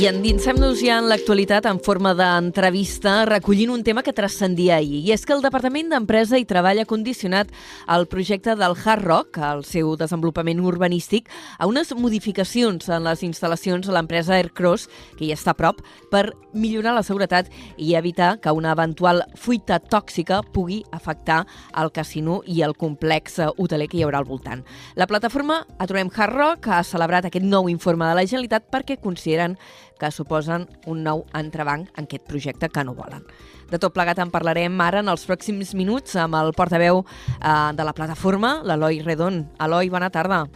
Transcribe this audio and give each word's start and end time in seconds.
I 0.00 0.06
endinsem-nos 0.08 0.80
ja 0.80 0.94
en 0.96 1.10
l'actualitat 1.10 1.66
en 1.68 1.76
forma 1.84 2.14
d'entrevista, 2.16 3.26
recollint 3.28 3.68
un 3.74 3.82
tema 3.84 4.00
que 4.00 4.14
transcendia 4.16 4.78
ahir. 4.78 5.02
I 5.04 5.10
és 5.12 5.26
que 5.28 5.34
el 5.34 5.42
Departament 5.44 5.90
d'Empresa 5.92 6.38
i 6.40 6.46
Treball 6.48 6.80
ha 6.80 6.86
condicionat 6.88 7.50
el 7.84 8.06
projecte 8.08 8.54
del 8.56 8.78
Hard 8.80 9.04
Rock, 9.04 9.36
el 9.44 9.60
seu 9.68 9.90
desenvolupament 10.00 10.62
urbanístic, 10.64 11.28
a 11.58 11.68
unes 11.68 11.92
modificacions 11.92 12.88
en 12.88 13.04
les 13.04 13.24
instal·lacions 13.28 13.84
de 13.84 13.92
l'empresa 13.92 14.38
Aircross, 14.38 14.88
que 15.18 15.26
hi 15.26 15.34
està 15.36 15.52
a 15.52 15.58
prop, 15.58 15.84
per 16.08 16.30
millorar 16.54 16.96
la 16.96 17.04
seguretat 17.04 17.52
i 17.76 17.92
evitar 18.00 18.38
que 18.40 18.56
una 18.56 18.72
eventual 18.72 19.26
fuita 19.36 19.82
tòxica 19.84 20.40
pugui 20.54 20.80
afectar 20.96 21.42
el 21.76 21.92
casino 21.92 22.40
i 22.46 22.62
el 22.64 22.72
complex 22.72 23.36
hoteler 23.58 23.90
que 23.92 24.00
hi 24.00 24.08
haurà 24.08 24.24
al 24.24 24.30
voltant. 24.32 24.64
La 24.96 25.06
plataforma 25.06 25.60
Aturem 25.76 26.08
Hard 26.08 26.40
Rock 26.40 26.72
ha 26.72 26.80
celebrat 26.88 27.28
aquest 27.28 27.44
nou 27.44 27.68
informe 27.68 28.08
de 28.08 28.16
la 28.16 28.24
Generalitat 28.24 28.72
perquè 28.72 28.96
consideren 28.96 29.58
que 30.00 30.10
suposen 30.14 30.66
un 30.88 31.04
nou 31.04 31.26
entrebanc 31.36 31.90
en 31.96 32.08
aquest 32.08 32.24
projecte 32.28 32.70
que 32.72 32.84
no 32.84 32.96
volen. 32.96 33.26
De 33.70 33.78
tot 33.78 33.94
plegat 33.94 34.18
en 34.18 34.32
parlarem 34.32 34.80
ara 34.82 35.04
en 35.04 35.12
els 35.12 35.26
pròxims 35.28 35.74
minuts 35.78 36.16
amb 36.18 36.34
el 36.40 36.54
portaveu 36.56 37.04
eh, 37.04 37.70
de 37.76 37.86
la 37.86 37.94
plataforma, 37.94 38.56
l'Eloi 38.66 39.02
Redon. 39.06 39.44
Eloi, 39.60 39.92
bona 39.92 40.10
tarda. 40.10 40.46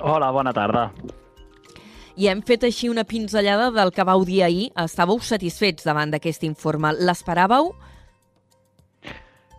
Hola, 0.00 0.28
bona 0.34 0.52
tarda. 0.52 0.90
I 2.16 2.30
hem 2.32 2.40
fet 2.48 2.64
així 2.64 2.88
una 2.88 3.04
pinzellada 3.04 3.70
del 3.72 3.92
que 3.92 4.04
vau 4.04 4.24
dir 4.24 4.42
ahir. 4.44 4.70
Estàveu 4.80 5.20
satisfets 5.20 5.84
davant 5.84 6.12
d'aquest 6.12 6.46
informe. 6.48 6.94
L'esperàveu? 6.96 7.74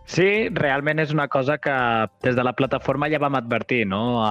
Sí, 0.08 0.48
realment 0.56 1.02
és 1.02 1.10
una 1.12 1.26
cosa 1.28 1.58
que 1.60 1.72
des 2.24 2.32
de 2.32 2.44
la 2.46 2.54
plataforma 2.56 3.10
ja 3.12 3.18
vam 3.20 3.34
advertir. 3.36 3.82
No? 3.86 4.22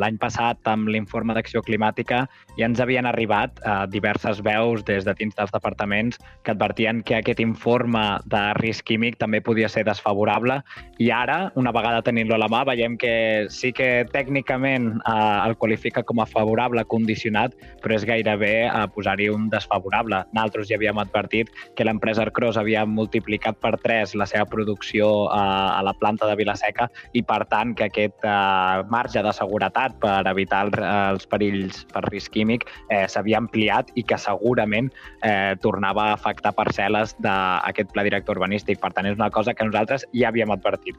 L'any 0.00 0.16
passat, 0.16 0.62
amb 0.64 0.88
l'informe 0.88 1.34
d'acció 1.36 1.60
climàtica, 1.60 2.22
ja 2.56 2.64
ens 2.64 2.80
havien 2.80 3.04
arribat 3.04 3.60
uh, 3.60 3.84
diverses 3.92 4.40
veus 4.40 4.80
des 4.88 5.04
de 5.04 5.12
dins 5.18 5.36
dels 5.36 5.52
departaments 5.52 6.16
que 6.42 6.54
advertien 6.54 7.02
que 7.04 7.18
aquest 7.18 7.42
informe 7.44 8.04
de 8.32 8.40
risc 8.62 8.86
químic 8.88 9.18
també 9.20 9.42
podia 9.44 9.68
ser 9.68 9.84
desfavorable 9.84 10.62
i 11.04 11.10
ara, 11.12 11.52
una 11.60 11.74
vegada 11.76 12.00
tenint-lo 12.00 12.38
a 12.38 12.40
la 12.40 12.48
mà, 12.48 12.62
veiem 12.64 12.96
que 12.96 13.44
sí 13.52 13.74
que 13.76 14.06
tècnicament 14.14 14.88
uh, 15.02 15.44
el 15.44 15.58
qualifica 15.60 16.00
com 16.00 16.24
a 16.24 16.28
favorable 16.32 16.86
condicionat, 16.88 17.52
però 17.84 17.98
és 17.98 18.08
gairebé 18.08 18.54
uh, 18.70 18.86
posar-hi 18.88 19.28
un 19.34 19.50
desfavorable. 19.52 20.24
Nosaltres 20.32 20.72
ja 20.72 20.80
havíem 20.80 21.04
advertit 21.04 21.52
que 21.76 21.84
l'empresa 21.84 22.24
Arcros 22.24 22.56
havia 22.56 22.88
multiplicat 22.88 23.60
per 23.60 23.76
3 23.84 24.16
la 24.16 24.30
seva 24.32 24.48
producció 24.48 25.25
a, 25.30 25.78
a 25.78 25.82
la 25.86 25.94
planta 25.98 26.28
de 26.28 26.36
Vilaseca 26.38 26.88
i, 27.12 27.22
per 27.26 27.42
tant, 27.50 27.74
que 27.76 27.88
aquest 27.90 28.24
eh, 28.24 28.86
marge 28.92 29.22
de 29.22 29.34
seguretat 29.36 29.98
per 30.02 30.20
evitar 30.30 30.66
el, 30.66 30.72
els 30.84 31.28
perills 31.30 31.84
per 31.92 32.04
risc 32.08 32.34
químic 32.36 32.66
eh, 32.90 33.04
s'havia 33.10 33.40
ampliat 33.42 33.92
i 33.94 34.04
que 34.06 34.18
segurament 34.20 34.90
eh, 35.22 35.54
tornava 35.62 36.10
a 36.10 36.16
afectar 36.16 36.54
parcel·les 36.56 37.16
d'aquest 37.22 37.92
pla 37.92 38.06
director 38.06 38.38
urbanístic. 38.38 38.80
Per 38.82 38.92
tant, 38.92 39.06
és 39.06 39.18
una 39.18 39.30
cosa 39.30 39.54
que 39.54 39.66
nosaltres 39.66 40.08
ja 40.14 40.32
havíem 40.32 40.52
advertit. 40.54 40.98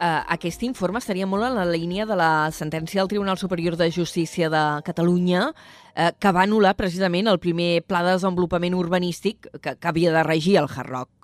Uh, 0.00 0.24
aquest 0.32 0.62
informe 0.64 0.96
estaria 0.96 1.26
molt 1.28 1.44
en 1.44 1.58
la 1.58 1.66
línia 1.68 2.06
de 2.08 2.16
la 2.16 2.48
sentència 2.56 3.02
del 3.02 3.10
Tribunal 3.10 3.36
Superior 3.36 3.74
de 3.76 3.90
Justícia 3.92 4.48
de 4.48 4.62
Catalunya 4.80 5.50
uh, 5.50 6.06
que 6.16 6.32
va 6.32 6.46
anul·lar 6.46 6.72
precisament 6.78 7.28
el 7.28 7.36
primer 7.36 7.82
pla 7.84 8.00
de 8.06 8.14
desenvolupament 8.14 8.78
urbanístic 8.78 9.50
que, 9.60 9.74
que 9.76 9.90
havia 9.92 10.14
de 10.14 10.22
regir 10.24 10.56
el 10.56 10.70
Hard 10.72 10.88
Rock. 10.88 11.19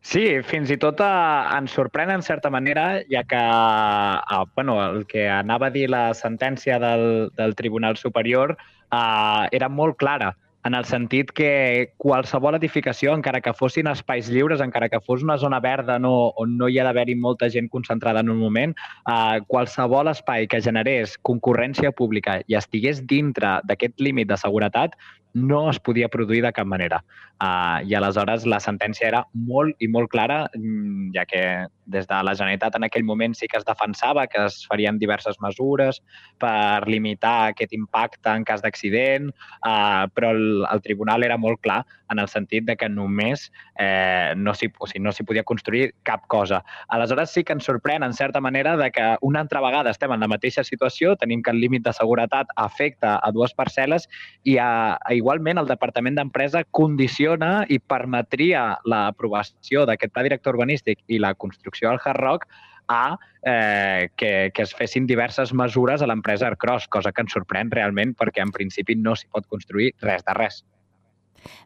Sí, 0.00 0.22
fins 0.48 0.70
i 0.72 0.78
tot 0.80 1.00
eh, 1.04 1.56
ens 1.58 1.74
sorprèn 1.76 2.10
en 2.14 2.22
certa 2.24 2.50
manera, 2.50 2.84
ja 3.12 3.20
que 3.28 3.40
eh, 3.40 4.44
bueno, 4.56 4.78
el 4.84 5.06
que 5.06 5.28
anava 5.28 5.68
a 5.68 5.74
dir 5.74 5.90
la 5.92 6.14
sentència 6.16 6.78
del, 6.80 7.28
del 7.36 7.54
Tribunal 7.54 7.98
Superior 8.00 8.56
eh, 8.56 9.48
era 9.52 9.68
molt 9.68 9.98
clara 10.00 10.32
en 10.64 10.74
el 10.74 10.84
sentit 10.84 11.30
que 11.32 11.92
qualsevol 12.00 12.58
edificació, 12.58 13.14
encara 13.16 13.40
que 13.40 13.54
fossin 13.56 13.88
espais 13.88 14.28
lliures, 14.28 14.60
encara 14.60 14.90
que 14.92 15.00
fos 15.00 15.24
una 15.24 15.38
zona 15.38 15.60
verda 15.60 15.98
no, 15.98 16.12
on 16.40 16.56
no 16.60 16.68
hi 16.68 16.78
ha 16.78 16.84
d'haver-hi 16.84 17.16
molta 17.16 17.48
gent 17.50 17.70
concentrada 17.72 18.20
en 18.20 18.28
un 18.30 18.42
moment, 18.42 18.74
eh, 19.08 19.40
qualsevol 19.48 20.12
espai 20.12 20.46
que 20.50 20.60
generés 20.60 21.16
concurrència 21.30 21.92
pública 21.92 22.40
i 22.46 22.58
estigués 22.60 23.06
dintre 23.06 23.58
d'aquest 23.64 24.00
límit 24.00 24.28
de 24.28 24.36
seguretat 24.40 24.98
no 25.32 25.70
es 25.70 25.78
podia 25.78 26.08
produir 26.08 26.42
de 26.42 26.52
cap 26.52 26.66
manera. 26.66 27.04
Uh, 27.40 27.80
I 27.86 27.94
aleshores 27.94 28.44
la 28.50 28.58
sentència 28.60 29.06
era 29.08 29.20
molt 29.32 29.76
i 29.80 29.88
molt 29.88 30.10
clara, 30.10 30.42
mm, 30.54 31.12
ja 31.14 31.24
que 31.24 31.42
des 31.90 32.08
de 32.08 32.20
la 32.24 32.34
Generalitat 32.34 32.76
en 32.78 32.86
aquell 32.86 33.04
moment 33.04 33.34
sí 33.36 33.48
que 33.50 33.58
es 33.58 33.66
defensava 33.66 34.26
que 34.30 34.46
es 34.46 34.62
farien 34.70 34.98
diverses 34.98 35.40
mesures 35.42 36.00
per 36.40 36.86
limitar 36.88 37.50
aquest 37.50 37.74
impacte 37.76 38.32
en 38.32 38.44
cas 38.48 38.62
d'accident, 38.62 39.30
uh, 39.66 40.06
però 40.14 40.32
el, 40.36 40.66
el 40.70 40.82
tribunal 40.82 41.26
era 41.26 41.38
molt 41.38 41.60
clar 41.60 41.82
en 42.10 42.18
el 42.18 42.28
sentit 42.28 42.64
de 42.66 42.76
que 42.76 42.88
només 42.90 43.48
eh, 43.78 44.34
no 44.36 44.52
s'hi 44.54 44.68
o 44.78 44.88
sigui, 44.90 45.02
no 45.04 45.12
podia 45.26 45.44
construir 45.46 45.92
cap 46.02 46.26
cosa. 46.32 46.62
Aleshores 46.88 47.30
sí 47.30 47.44
que 47.46 47.54
ens 47.54 47.66
sorprèn, 47.68 48.02
en 48.02 48.14
certa 48.14 48.40
manera, 48.40 48.76
de 48.76 48.90
que 48.90 49.06
una 49.22 49.40
altra 49.44 49.60
vegada 49.62 49.92
estem 49.94 50.12
en 50.12 50.24
la 50.24 50.28
mateixa 50.28 50.64
situació, 50.66 51.14
tenim 51.16 51.42
que 51.42 51.54
el 51.54 51.60
límit 51.62 51.84
de 51.86 51.94
seguretat 51.94 52.50
afecta 52.56 53.16
a 53.22 53.30
dues 53.30 53.54
parcel·les 53.54 54.08
i 54.44 54.58
a, 54.58 54.98
a 54.98 55.14
igualment 55.14 55.62
el 55.62 55.70
Departament 55.70 56.18
d'Empresa 56.18 56.64
condiciona 56.70 57.64
i 57.68 57.78
permetria 57.78 58.80
l'aprovació 58.84 59.86
d'aquest 59.86 60.14
pla 60.14 60.26
director 60.26 60.58
urbanístic 60.58 61.04
i 61.06 61.20
la 61.22 61.34
construcció 61.34 61.79
al 61.88 62.00
Hard 62.04 62.20
Rock 62.20 62.46
a 62.90 63.18
eh, 63.46 64.10
que, 64.16 64.50
que 64.52 64.62
es 64.66 64.74
fessin 64.74 65.06
diverses 65.06 65.54
mesures 65.54 66.02
a 66.02 66.10
l'empresa 66.10 66.50
Aircross, 66.50 66.90
cosa 66.90 67.12
que 67.14 67.24
ens 67.24 67.32
sorprèn 67.32 67.70
realment 67.70 68.16
perquè 68.18 68.42
en 68.44 68.52
principi 68.52 68.98
no 68.98 69.14
s'hi 69.16 69.30
pot 69.30 69.46
construir 69.48 69.94
res 70.02 70.26
de 70.26 70.36
res. 70.36 70.60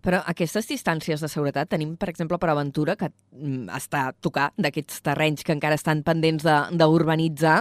Però 0.05 0.21
aquestes 0.31 0.69
distàncies 0.71 1.23
de 1.23 1.29
seguretat 1.31 1.71
tenim, 1.73 1.97
per 1.99 2.09
exemple, 2.13 2.39
per 2.39 2.51
Aventura, 2.53 2.95
que 3.01 3.09
mm, 3.11 3.67
està 3.75 4.05
a 4.09 4.13
tocar 4.15 4.51
d'aquests 4.61 5.03
terrenys 5.07 5.43
que 5.43 5.55
encara 5.57 5.79
estan 5.79 6.05
pendents 6.07 6.45
d'urbanitzar, 6.45 7.57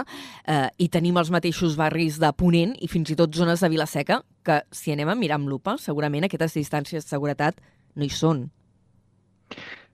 eh, 0.46 0.68
i 0.78 0.88
tenim 0.92 1.18
els 1.20 1.32
mateixos 1.34 1.78
barris 1.80 2.20
de 2.22 2.30
Ponent 2.36 2.76
i 2.78 2.90
fins 2.90 3.10
i 3.10 3.18
tot 3.18 3.34
zones 3.34 3.64
de 3.64 3.72
Vilaseca, 3.72 4.22
que 4.44 4.60
si 4.70 4.94
anem 4.94 5.10
a 5.10 5.18
mirar 5.18 5.40
amb 5.40 5.50
lupa, 5.50 5.78
segurament 5.80 6.28
aquestes 6.28 6.60
distàncies 6.60 7.04
de 7.04 7.16
seguretat 7.16 7.58
no 7.94 8.06
hi 8.06 8.12
són. 8.12 8.46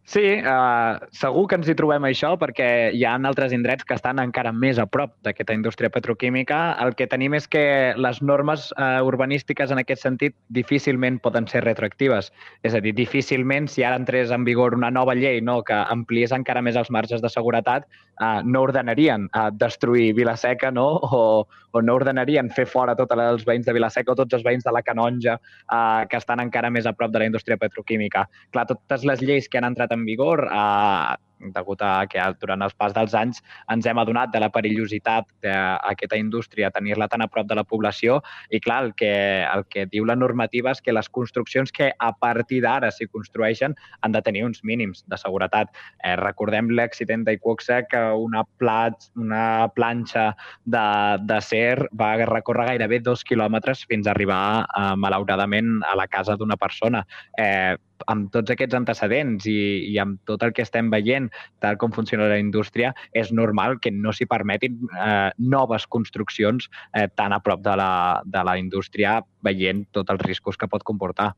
Sí, 0.04 0.42
uh, 0.42 0.98
segur 1.14 1.44
que 1.46 1.54
ens 1.60 1.68
hi 1.70 1.74
trobem 1.78 2.02
això 2.08 2.32
perquè 2.40 2.90
hi 2.96 3.04
ha 3.06 3.12
altres 3.28 3.52
indrets 3.54 3.86
que 3.86 3.94
estan 3.94 4.18
encara 4.18 4.50
més 4.50 4.80
a 4.82 4.86
prop 4.90 5.12
d'aquesta 5.22 5.54
indústria 5.54 5.90
petroquímica. 5.92 6.58
El 6.82 6.96
que 6.98 7.06
tenim 7.06 7.36
és 7.38 7.46
que 7.46 7.62
les 7.94 8.18
normes 8.22 8.72
uh, 8.72 9.04
urbanístiques 9.06 9.70
en 9.70 9.78
aquest 9.78 10.02
sentit 10.02 10.34
difícilment 10.48 11.20
poden 11.22 11.46
ser 11.46 11.62
retroactives. 11.62 12.32
És 12.66 12.74
a 12.74 12.82
dir, 12.82 12.96
difícilment, 12.98 13.68
si 13.70 13.86
ara 13.86 14.00
entrés 14.00 14.34
en 14.34 14.42
vigor 14.48 14.74
una 14.74 14.90
nova 14.90 15.14
llei 15.14 15.38
no, 15.46 15.60
que 15.62 15.78
ampliés 15.78 16.34
encara 16.34 16.64
més 16.64 16.80
els 16.80 16.90
marges 16.90 17.22
de 17.22 17.30
seguretat, 17.30 17.86
uh, 18.18 18.42
no 18.42 18.64
ordenarien 18.66 19.28
uh, 19.30 19.50
destruir 19.54 20.14
Vilaseca 20.18 20.72
no? 20.74 20.88
o, 21.06 21.46
o 21.70 21.82
no 21.82 21.94
ordenarien 21.94 22.50
fer 22.50 22.66
fora 22.66 22.96
tots 22.98 23.14
els 23.14 23.46
veïns 23.46 23.66
de 23.66 23.76
Vilaseca 23.76 24.12
o 24.12 24.18
tots 24.18 24.34
els 24.34 24.44
veïns 24.46 24.66
de 24.66 24.74
la 24.74 24.82
Canonja 24.82 25.38
uh, 25.38 26.02
que 26.10 26.18
estan 26.18 26.42
encara 26.42 26.70
més 26.70 26.86
a 26.86 26.96
prop 26.98 27.14
de 27.14 27.22
la 27.22 27.30
indústria 27.30 27.58
petroquímica. 27.60 28.26
Clar, 28.50 28.66
totes 28.66 29.06
les 29.06 29.22
lleis 29.22 29.48
que 29.48 29.62
han 29.62 29.70
entrat 29.70 29.89
en 29.90 30.04
en 30.04 30.04
vigor 30.04 30.48
eh, 30.52 31.14
degut 31.54 31.82
a 31.82 32.06
que 32.10 32.22
durant 32.40 32.62
els 32.62 32.74
pas 32.76 32.92
dels 32.96 33.14
anys 33.16 33.40
ens 33.72 33.86
hem 33.86 33.98
adonat 33.98 34.32
de 34.32 34.40
la 34.42 34.50
perillositat 34.52 35.26
d'aquesta 35.44 36.18
indústria, 36.20 36.70
tenir-la 36.70 37.08
tan 37.08 37.24
a 37.24 37.28
prop 37.28 37.48
de 37.48 37.56
la 37.58 37.64
població 37.64 38.20
i, 38.50 38.60
clar, 38.60 38.82
el 38.84 38.94
que, 38.94 39.12
el 39.46 39.64
que 39.72 39.86
diu 39.90 40.06
la 40.08 40.16
normativa 40.18 40.74
és 40.74 40.82
que 40.84 40.94
les 40.94 41.08
construccions 41.08 41.72
que 41.72 41.90
a 41.96 42.12
partir 42.12 42.60
d'ara 42.64 42.92
s'hi 42.92 43.08
construeixen 43.08 43.76
han 44.00 44.12
de 44.12 44.22
tenir 44.22 44.44
uns 44.44 44.62
mínims 44.64 45.04
de 45.08 45.18
seguretat. 45.20 45.72
Eh, 46.04 46.16
recordem 46.20 46.70
l'accident 46.76 47.24
d'Iquoxa 47.26 47.82
que 47.90 48.02
una, 48.20 48.44
plat, 48.60 49.10
una 49.16 49.68
planxa 49.74 50.30
de, 50.64 51.40
ser 51.40 51.88
va 51.96 52.12
recórrer 52.28 52.66
gairebé 52.74 53.00
dos 53.00 53.24
quilòmetres 53.24 53.86
fins 53.88 54.06
a 54.06 54.14
arribar, 54.14 54.66
eh, 54.66 54.94
malauradament, 54.96 55.80
a 55.88 55.96
la 55.96 56.06
casa 56.10 56.36
d'una 56.36 56.58
persona. 56.60 57.04
Eh, 57.38 57.76
amb 58.08 58.30
tots 58.32 58.52
aquests 58.52 58.76
antecedents 58.78 59.46
i, 59.50 59.60
i 59.92 59.98
amb 60.00 60.20
tot 60.28 60.42
el 60.46 60.54
que 60.56 60.64
estem 60.64 60.90
veient 60.92 61.29
tal 61.62 61.78
com 61.80 61.92
funciona 61.92 62.28
la 62.30 62.40
indústria, 62.40 62.94
és 63.12 63.32
normal 63.32 63.78
que 63.80 63.92
no 63.94 64.14
s'hi 64.14 64.28
permetin 64.30 64.80
eh, 64.94 65.30
noves 65.38 65.86
construccions 65.86 66.70
eh, 66.94 67.08
tan 67.14 67.32
a 67.32 67.42
prop 67.44 67.62
de 67.64 67.76
la, 67.76 67.92
de 68.24 68.46
la 68.46 68.58
indústria 68.58 69.20
veient 69.44 69.86
tots 69.92 70.10
els 70.12 70.26
riscos 70.26 70.58
que 70.60 70.68
pot 70.70 70.84
comportar. 70.86 71.32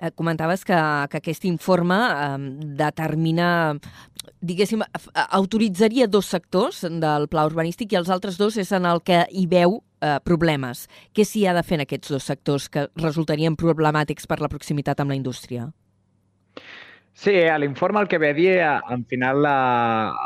Eh, 0.00 0.10
comentaves 0.12 0.64
que, 0.64 0.76
que 1.10 1.18
aquest 1.18 1.44
informe 1.44 1.98
eh, 1.98 2.38
determina, 2.78 3.74
diguéssim, 4.40 4.84
autoritzaria 5.14 6.06
dos 6.06 6.30
sectors 6.30 6.84
del 6.86 7.28
pla 7.28 7.46
urbanístic 7.48 7.92
i 7.92 8.00
els 8.00 8.10
altres 8.10 8.38
dos 8.38 8.56
és 8.56 8.72
en 8.72 8.86
el 8.88 9.02
que 9.02 9.24
hi 9.30 9.46
veu 9.50 9.80
eh, 10.00 10.18
problemes. 10.24 10.86
Què 11.14 11.26
s'hi 11.26 11.44
ha 11.46 11.56
de 11.56 11.64
fer 11.66 11.80
en 11.80 11.86
aquests 11.86 12.14
dos 12.14 12.30
sectors 12.30 12.68
que 12.72 12.88
resultarien 13.02 13.58
problemàtics 13.58 14.30
per 14.30 14.40
la 14.40 14.50
proximitat 14.52 15.00
amb 15.02 15.14
la 15.14 15.20
indústria? 15.20 15.68
Sí, 17.18 17.32
l'informe 17.58 17.98
el 17.98 18.06
que 18.06 18.18
ve 18.22 18.28
a 18.30 18.34
dir, 18.34 18.50
al 18.62 19.00
final 19.10 19.40
la, 19.42 19.54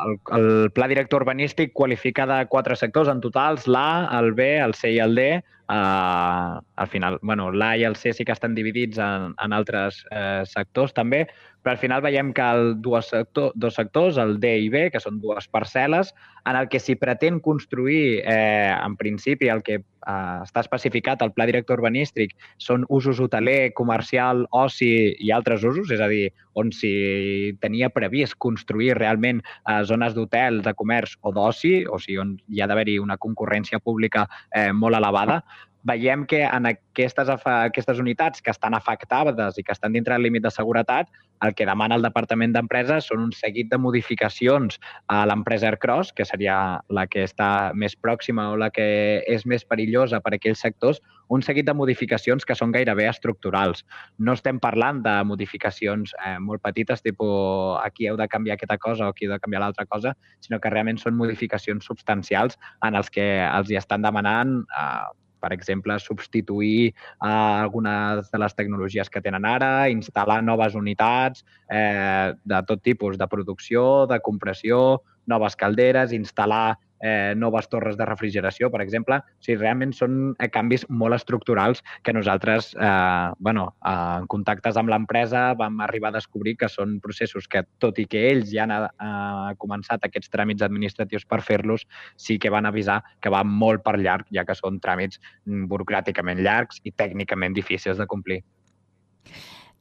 el, 0.04 0.18
el 0.38 0.70
pla 0.76 0.88
director 0.90 1.22
urbanístic 1.22 1.72
qualifica 1.72 2.26
de 2.28 2.42
quatre 2.52 2.76
sectors 2.76 3.08
en 3.08 3.22
totals, 3.24 3.64
l'A, 3.64 4.10
el 4.18 4.34
B, 4.36 4.50
el 4.60 4.74
C 4.76 4.90
i 4.92 4.98
el 5.00 5.16
D, 5.16 5.24
Uh, 5.70 6.60
al 6.76 6.88
final, 6.88 7.18
bueno, 7.22 7.50
l'A 7.52 7.76
i 7.78 7.84
el 7.86 7.94
C 7.96 8.12
sí 8.12 8.24
que 8.26 8.34
estan 8.34 8.54
dividits 8.54 8.98
en, 9.00 9.32
en 9.40 9.54
altres 9.56 10.02
eh, 10.10 10.42
sectors 10.44 10.92
també, 10.92 11.22
però 11.62 11.76
al 11.76 11.78
final 11.78 12.02
veiem 12.02 12.32
que 12.34 12.42
el 12.42 12.74
dues 12.82 13.08
sector, 13.12 13.52
dos 13.54 13.78
sectors, 13.78 14.18
el 14.18 14.38
D 14.42 14.50
i 14.66 14.68
B, 14.68 14.88
que 14.90 15.00
són 15.00 15.20
dues 15.22 15.46
parcel·les, 15.48 16.10
en 16.50 16.58
el 16.58 16.66
que 16.68 16.80
s'hi 16.82 16.96
pretén 16.98 17.38
construir, 17.40 18.20
eh, 18.26 18.74
en 18.74 18.96
principi, 18.98 19.46
el 19.48 19.62
que 19.62 19.78
eh, 19.78 20.38
està 20.42 20.64
especificat 20.64 21.22
al 21.22 21.30
pla 21.36 21.46
director 21.46 21.78
urbanístic 21.78 22.34
són 22.58 22.82
usos 22.90 23.20
hoteler, 23.22 23.72
comercial, 23.78 24.42
oci 24.50 24.90
i 25.22 25.30
altres 25.30 25.62
usos, 25.62 25.92
és 25.94 26.02
a 26.02 26.10
dir, 26.10 26.32
on 26.58 26.74
s'hi 26.74 27.54
tenia 27.62 27.92
previst 27.94 28.34
construir 28.42 28.96
realment 28.98 29.38
eh, 29.46 29.78
zones 29.86 30.18
d'hotel, 30.18 30.64
de 30.66 30.74
comerç 30.74 31.14
o 31.22 31.30
d'oci, 31.32 31.84
o 31.86 32.00
sigui, 32.02 32.18
on 32.18 32.34
hi 32.50 32.60
ha 32.60 32.66
d'haver-hi 32.66 32.98
una 32.98 33.20
concurrència 33.22 33.78
pública 33.78 34.26
eh, 34.50 34.72
molt 34.74 34.98
elevada, 34.98 35.44
veiem 35.82 36.24
que 36.26 36.42
en 36.44 36.66
aquestes, 36.70 37.28
aquestes 37.28 37.98
unitats 37.98 38.42
que 38.42 38.52
estan 38.54 38.74
afectades 38.74 39.58
i 39.58 39.64
que 39.66 39.74
estan 39.74 39.92
dintre 39.92 40.14
del 40.14 40.28
límit 40.28 40.44
de 40.44 40.50
seguretat, 40.54 41.10
el 41.42 41.54
que 41.58 41.66
demana 41.66 41.96
el 41.98 42.04
Departament 42.06 42.52
d'Empresa 42.54 43.00
són 43.02 43.24
un 43.24 43.32
seguit 43.34 43.70
de 43.70 43.78
modificacions 43.82 44.78
a 45.10 45.24
l'empresa 45.26 45.66
Aircross, 45.72 46.12
que 46.14 46.24
seria 46.24 46.56
la 46.88 47.06
que 47.10 47.24
està 47.26 47.72
més 47.74 47.96
pròxima 47.98 48.52
o 48.52 48.58
la 48.60 48.70
que 48.70 48.86
és 49.26 49.42
més 49.46 49.66
perillosa 49.66 50.20
per 50.22 50.34
a 50.34 50.38
aquells 50.38 50.62
sectors, 50.62 51.00
un 51.32 51.42
seguit 51.42 51.66
de 51.66 51.74
modificacions 51.74 52.46
que 52.46 52.54
són 52.54 52.74
gairebé 52.74 53.08
estructurals. 53.10 53.82
No 54.18 54.36
estem 54.38 54.60
parlant 54.62 55.00
de 55.02 55.16
modificacions 55.26 56.14
eh, 56.20 56.36
molt 56.38 56.62
petites, 56.62 57.02
tipus 57.02 57.80
aquí 57.82 58.06
heu 58.06 58.20
de 58.20 58.28
canviar 58.30 58.58
aquesta 58.58 58.78
cosa 58.78 59.08
o 59.08 59.16
aquí 59.16 59.26
heu 59.26 59.34
de 59.34 59.40
canviar 59.42 59.64
l'altra 59.64 59.86
cosa, 59.86 60.14
sinó 60.44 60.60
que 60.60 60.70
realment 60.70 61.00
són 61.02 61.18
modificacions 61.18 61.88
substancials 61.88 62.58
en 62.86 62.94
els 62.94 63.10
que 63.10 63.26
els 63.48 63.72
hi 63.72 63.80
estan 63.80 64.06
demanant 64.06 64.60
eh, 64.62 65.10
per 65.42 65.52
exemple, 65.56 65.98
substituir 65.98 66.92
uh, 66.92 67.64
algunes 67.66 68.30
de 68.30 68.40
les 68.40 68.54
tecnologies 68.54 69.10
que 69.10 69.22
tenen 69.24 69.44
ara, 69.48 69.88
instal·lar 69.90 70.38
noves 70.46 70.76
unitats 70.78 71.42
eh, 71.66 72.30
de 72.46 72.60
tot 72.68 72.82
tipus, 72.86 73.18
de 73.18 73.26
producció, 73.26 74.06
de 74.06 74.20
compressió, 74.22 75.02
noves 75.26 75.58
calderes, 75.58 76.14
instal·lar 76.14 76.78
eh, 77.02 77.34
noves 77.36 77.68
torres 77.68 77.98
de 77.98 78.06
refrigeració, 78.06 78.70
per 78.70 78.80
exemple. 78.84 79.18
O 79.18 79.44
sigui, 79.44 79.58
realment 79.60 79.92
són 79.96 80.18
eh, 80.38 80.48
canvis 80.54 80.86
molt 80.88 81.18
estructurals 81.18 81.82
que 82.06 82.14
nosaltres, 82.14 82.72
eh, 82.78 83.32
bueno, 83.38 83.66
eh, 83.82 83.96
en 84.22 84.28
contactes 84.32 84.78
amb 84.80 84.92
l'empresa 84.94 85.50
vam 85.58 85.82
arribar 85.84 86.12
a 86.12 86.18
descobrir 86.18 86.56
que 86.60 86.70
són 86.72 86.98
processos 87.04 87.48
que, 87.50 87.64
tot 87.82 87.98
i 87.98 88.06
que 88.06 88.24
ells 88.30 88.54
ja 88.54 88.64
han 88.68 88.74
eh, 88.78 89.52
començat 89.62 90.06
aquests 90.06 90.32
tràmits 90.32 90.64
administratius 90.64 91.26
per 91.28 91.42
fer-los, 91.42 91.86
sí 92.16 92.38
que 92.38 92.52
van 92.54 92.70
avisar 92.70 93.02
que 93.20 93.32
van 93.34 93.50
molt 93.50 93.84
per 93.84 93.98
llarg, 93.98 94.30
ja 94.32 94.46
que 94.46 94.56
són 94.56 94.80
tràmits 94.80 95.20
mm, 95.44 95.66
burocràticament 95.70 96.42
llargs 96.46 96.80
i 96.84 96.94
tècnicament 96.94 97.58
difícils 97.58 97.98
de 97.98 98.06
complir. 98.06 98.42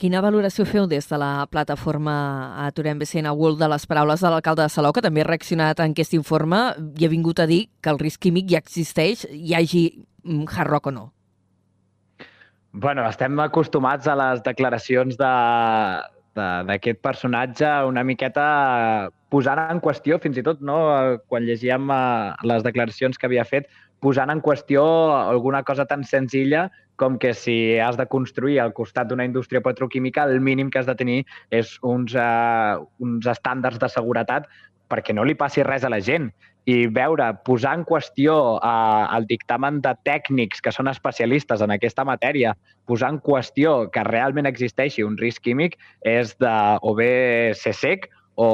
Quina 0.02 0.18
valoració 0.26 0.64
feu 0.66 0.88
des 0.90 1.06
de 1.06 1.18
la 1.22 1.46
plataforma 1.46 2.14
Aturem 2.66 2.98
BCN 2.98 3.30
World 3.38 3.60
de 3.62 3.68
les 3.70 3.84
paraules 3.86 4.24
de 4.24 4.30
l'alcalde 4.34 4.64
de 4.66 4.74
Salou, 4.74 4.96
que 4.98 5.04
també 5.06 5.22
ha 5.22 5.28
reaccionat 5.28 5.84
en 5.84 5.94
aquest 5.94 6.16
informe 6.18 6.62
i 6.98 7.06
ha 7.06 7.10
vingut 7.12 7.38
a 7.38 7.46
dir 7.46 7.68
que 7.84 7.92
el 7.94 8.00
risc 8.02 8.24
químic 8.26 8.48
ja 8.50 8.58
existeix, 8.64 9.28
hi 9.30 9.54
hagi 9.54 9.84
mm, 10.24 10.48
hard 10.50 10.72
rock 10.72 10.90
o 10.90 10.96
no? 10.96 11.04
Bueno, 12.74 13.06
estem 13.06 13.38
acostumats 13.46 14.10
a 14.10 14.18
les 14.18 14.42
declaracions 14.48 15.22
de 15.22 15.32
d'aquest 16.34 17.02
personatge 17.04 17.68
una 17.84 18.06
miqueta 18.08 18.44
posant 19.30 19.60
en 19.60 19.82
qüestió, 19.84 20.18
fins 20.24 20.38
i 20.40 20.44
tot 20.48 20.62
no, 20.64 20.78
quan 21.28 21.44
llegíem 21.44 21.92
eh, 21.92 22.32
les 22.48 22.64
declaracions 22.64 23.20
que 23.20 23.28
havia 23.28 23.44
fet, 23.46 23.68
posant 24.02 24.34
en 24.34 24.42
qüestió 24.42 24.84
alguna 25.14 25.62
cosa 25.64 25.86
tan 25.86 26.04
senzilla 26.04 26.70
com 26.98 27.18
que 27.18 27.34
si 27.34 27.78
has 27.80 27.98
de 27.98 28.08
construir 28.10 28.60
al 28.60 28.74
costat 28.78 29.10
d'una 29.10 29.26
indústria 29.26 29.62
petroquímica, 29.62 30.26
el 30.26 30.42
mínim 30.42 30.70
que 30.70 30.82
has 30.82 30.90
de 30.90 30.98
tenir 30.98 31.20
és 31.50 31.78
uns, 31.82 32.14
uh, 32.18 32.82
uns 33.02 33.30
estàndards 33.30 33.82
de 33.82 33.90
seguretat 33.90 34.50
perquè 34.92 35.16
no 35.16 35.26
li 35.26 35.38
passi 35.38 35.64
res 35.64 35.86
a 35.86 35.94
la 35.94 36.02
gent. 36.02 36.30
I 36.70 36.86
veure, 36.94 37.26
posar 37.46 37.74
en 37.80 37.86
qüestió 37.90 38.36
uh, 38.58 39.06
el 39.18 39.26
dictamen 39.30 39.80
de 39.82 39.96
tècnics 40.06 40.62
que 40.62 40.74
són 40.74 40.92
especialistes 40.92 41.62
en 41.66 41.74
aquesta 41.74 42.06
matèria, 42.06 42.54
posar 42.86 43.16
en 43.16 43.22
qüestió 43.26 43.88
que 43.94 44.06
realment 44.06 44.50
existeixi 44.50 45.06
un 45.06 45.18
risc 45.18 45.42
químic 45.46 45.80
és 46.06 46.36
de 46.42 46.58
o 46.82 46.94
bé 46.98 47.14
ser 47.58 47.74
sec 47.78 48.10
o, 48.36 48.50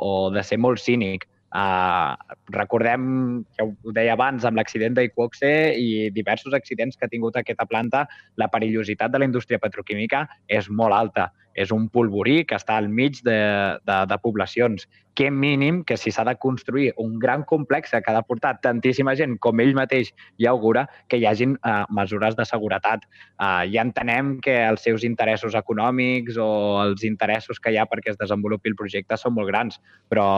o 0.00 0.12
de 0.32 0.44
ser 0.44 0.60
molt 0.60 0.80
cínic. 0.80 1.28
Uh, 1.50 2.14
recordem, 2.54 3.42
que 3.56 3.64
ho 3.66 3.92
deia 3.94 4.14
abans, 4.14 4.44
amb 4.46 4.60
l'accident 4.60 4.94
d'Iquoxe 4.94 5.50
i 5.74 6.10
diversos 6.14 6.54
accidents 6.54 6.96
que 6.96 7.08
ha 7.08 7.10
tingut 7.10 7.36
aquesta 7.36 7.66
planta, 7.66 8.06
la 8.38 8.46
perillositat 8.52 9.10
de 9.10 9.18
la 9.18 9.26
indústria 9.26 9.58
petroquímica 9.58 10.28
és 10.46 10.70
molt 10.70 10.94
alta. 10.94 11.30
És 11.58 11.72
un 11.74 11.88
polvorí 11.90 12.44
que 12.46 12.54
està 12.54 12.76
al 12.78 12.86
mig 12.88 13.18
de, 13.26 13.40
de, 13.82 13.96
de 14.06 14.18
poblacions. 14.22 14.84
Què 15.18 15.26
mínim 15.34 15.80
que 15.84 15.96
si 15.98 16.12
s'ha 16.14 16.22
de 16.24 16.36
construir 16.38 16.92
un 17.02 17.16
gran 17.18 17.42
complex 17.42 17.90
que 17.90 17.98
ha 17.98 18.14
de 18.14 18.22
portar 18.28 18.52
tantíssima 18.62 19.16
gent 19.18 19.34
com 19.42 19.58
ell 19.60 19.74
mateix 19.74 20.12
ja 20.38 20.52
augura 20.52 20.86
que 21.10 21.18
hi 21.18 21.26
hagin 21.26 21.56
uh, 21.58 21.82
mesures 21.90 22.38
de 22.38 22.46
seguretat. 22.46 23.02
Uh, 23.34 23.66
ja 23.66 23.82
entenem 23.82 24.36
que 24.38 24.54
els 24.68 24.86
seus 24.86 25.02
interessos 25.04 25.58
econòmics 25.58 26.38
o 26.38 26.52
els 26.84 27.02
interessos 27.02 27.58
que 27.58 27.74
hi 27.74 27.82
ha 27.82 27.88
perquè 27.90 28.14
es 28.14 28.22
desenvolupi 28.22 28.70
el 28.70 28.78
projecte 28.78 29.18
són 29.18 29.34
molt 29.34 29.50
grans, 29.50 29.82
però 30.08 30.30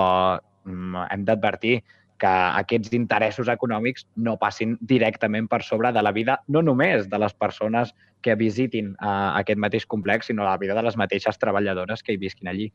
hem 0.67 1.25
d'advertir 1.27 1.83
que 2.23 2.31
aquests 2.31 2.93
interessos 2.95 3.51
econòmics 3.51 4.07
no 4.27 4.37
passin 4.39 4.77
directament 4.81 5.49
per 5.51 5.63
sobre 5.67 5.91
de 5.93 6.03
la 6.07 6.13
vida, 6.15 6.39
no 6.47 6.63
només 6.63 7.09
de 7.11 7.19
les 7.19 7.35
persones 7.35 7.91
que 8.23 8.37
visitin 8.39 8.93
uh, 8.95 9.35
aquest 9.41 9.59
mateix 9.59 9.87
complex, 9.87 10.31
sinó 10.31 10.47
la 10.47 10.59
vida 10.63 10.77
de 10.79 10.85
les 10.87 10.97
mateixes 10.97 11.41
treballadores 11.43 12.03
que 12.07 12.15
hi 12.15 12.21
visquin 12.23 12.53
allí. 12.53 12.71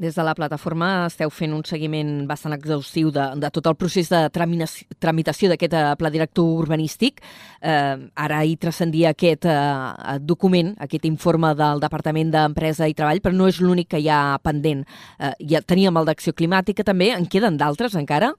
Des 0.00 0.14
de 0.14 0.24
la 0.24 0.34
plataforma 0.34 1.06
esteu 1.06 1.30
fent 1.32 1.52
un 1.52 1.62
seguiment 1.64 2.26
bastant 2.28 2.54
exhaustiu 2.56 3.10
de, 3.12 3.26
de 3.40 3.50
tot 3.52 3.66
el 3.68 3.76
procés 3.76 4.08
de 4.12 4.22
tramitació 4.32 5.50
d'aquest 5.52 5.76
eh, 5.76 5.84
pla 6.00 6.12
director 6.12 6.48
urbanístic. 6.62 7.20
Eh, 7.60 7.96
ara 8.26 8.42
hi 8.44 8.56
transcendia 8.60 9.12
aquest 9.12 9.48
eh, 9.50 10.16
document, 10.20 10.74
aquest 10.86 11.04
informe 11.08 11.52
del 11.58 11.82
Departament 11.82 12.32
d'Empresa 12.32 12.88
i 12.88 12.96
Treball, 12.96 13.22
però 13.24 13.36
no 13.36 13.50
és 13.50 13.60
l'únic 13.60 13.92
que 13.94 14.02
hi 14.02 14.10
ha 14.12 14.38
pendent. 14.42 14.86
Eh, 15.18 15.34
ja 15.52 15.62
teníem 15.62 15.96
el 15.96 16.08
d'acció 16.08 16.36
climàtica 16.36 16.84
també, 16.86 17.12
en 17.16 17.28
queden 17.30 17.60
d'altres 17.60 17.96
encara? 17.98 18.34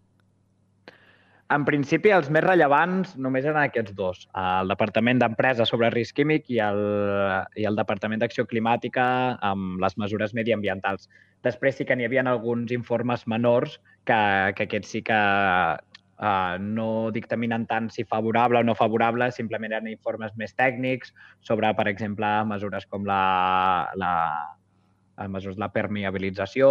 En 1.56 1.64
principi, 1.64 2.12
els 2.12 2.28
més 2.34 2.44
rellevants 2.44 3.14
només 3.24 3.46
eren 3.48 3.62
aquests 3.62 3.94
dos. 3.96 4.26
El 4.36 4.68
Departament 4.68 5.22
d'Empresa 5.22 5.68
sobre 5.70 5.90
risc 5.94 6.18
químic 6.20 6.50
i 6.52 6.60
el, 6.64 6.82
i 7.56 7.68
el 7.70 7.80
Departament 7.80 8.20
d'Acció 8.20 8.44
Climàtica 8.50 9.06
amb 9.50 9.80
les 9.80 9.96
mesures 10.02 10.36
mediambientals. 10.36 11.08
Després 11.48 11.80
sí 11.80 11.88
que 11.88 11.96
n'hi 11.96 12.08
havia 12.08 12.26
alguns 12.28 12.74
informes 12.76 13.24
menors 13.32 13.78
que, 14.04 14.20
que 14.58 14.68
aquests 14.68 14.92
sí 14.92 15.02
que 15.08 15.22
uh, 16.20 16.58
no 16.60 16.90
dictaminen 17.16 17.64
tant 17.72 17.88
si 17.96 18.04
favorable 18.04 18.60
o 18.60 18.68
no 18.68 18.76
favorable, 18.76 19.32
simplement 19.32 19.72
eren 19.72 19.88
informes 19.94 20.36
més 20.36 20.52
tècnics 20.60 21.16
sobre, 21.48 21.72
per 21.80 21.88
exemple, 21.88 22.28
mesures 22.52 22.92
com 22.92 23.08
la, 23.08 23.22
la, 23.96 24.14
mesures 25.26 25.58
la 25.58 25.72
permeabilització 25.74 26.70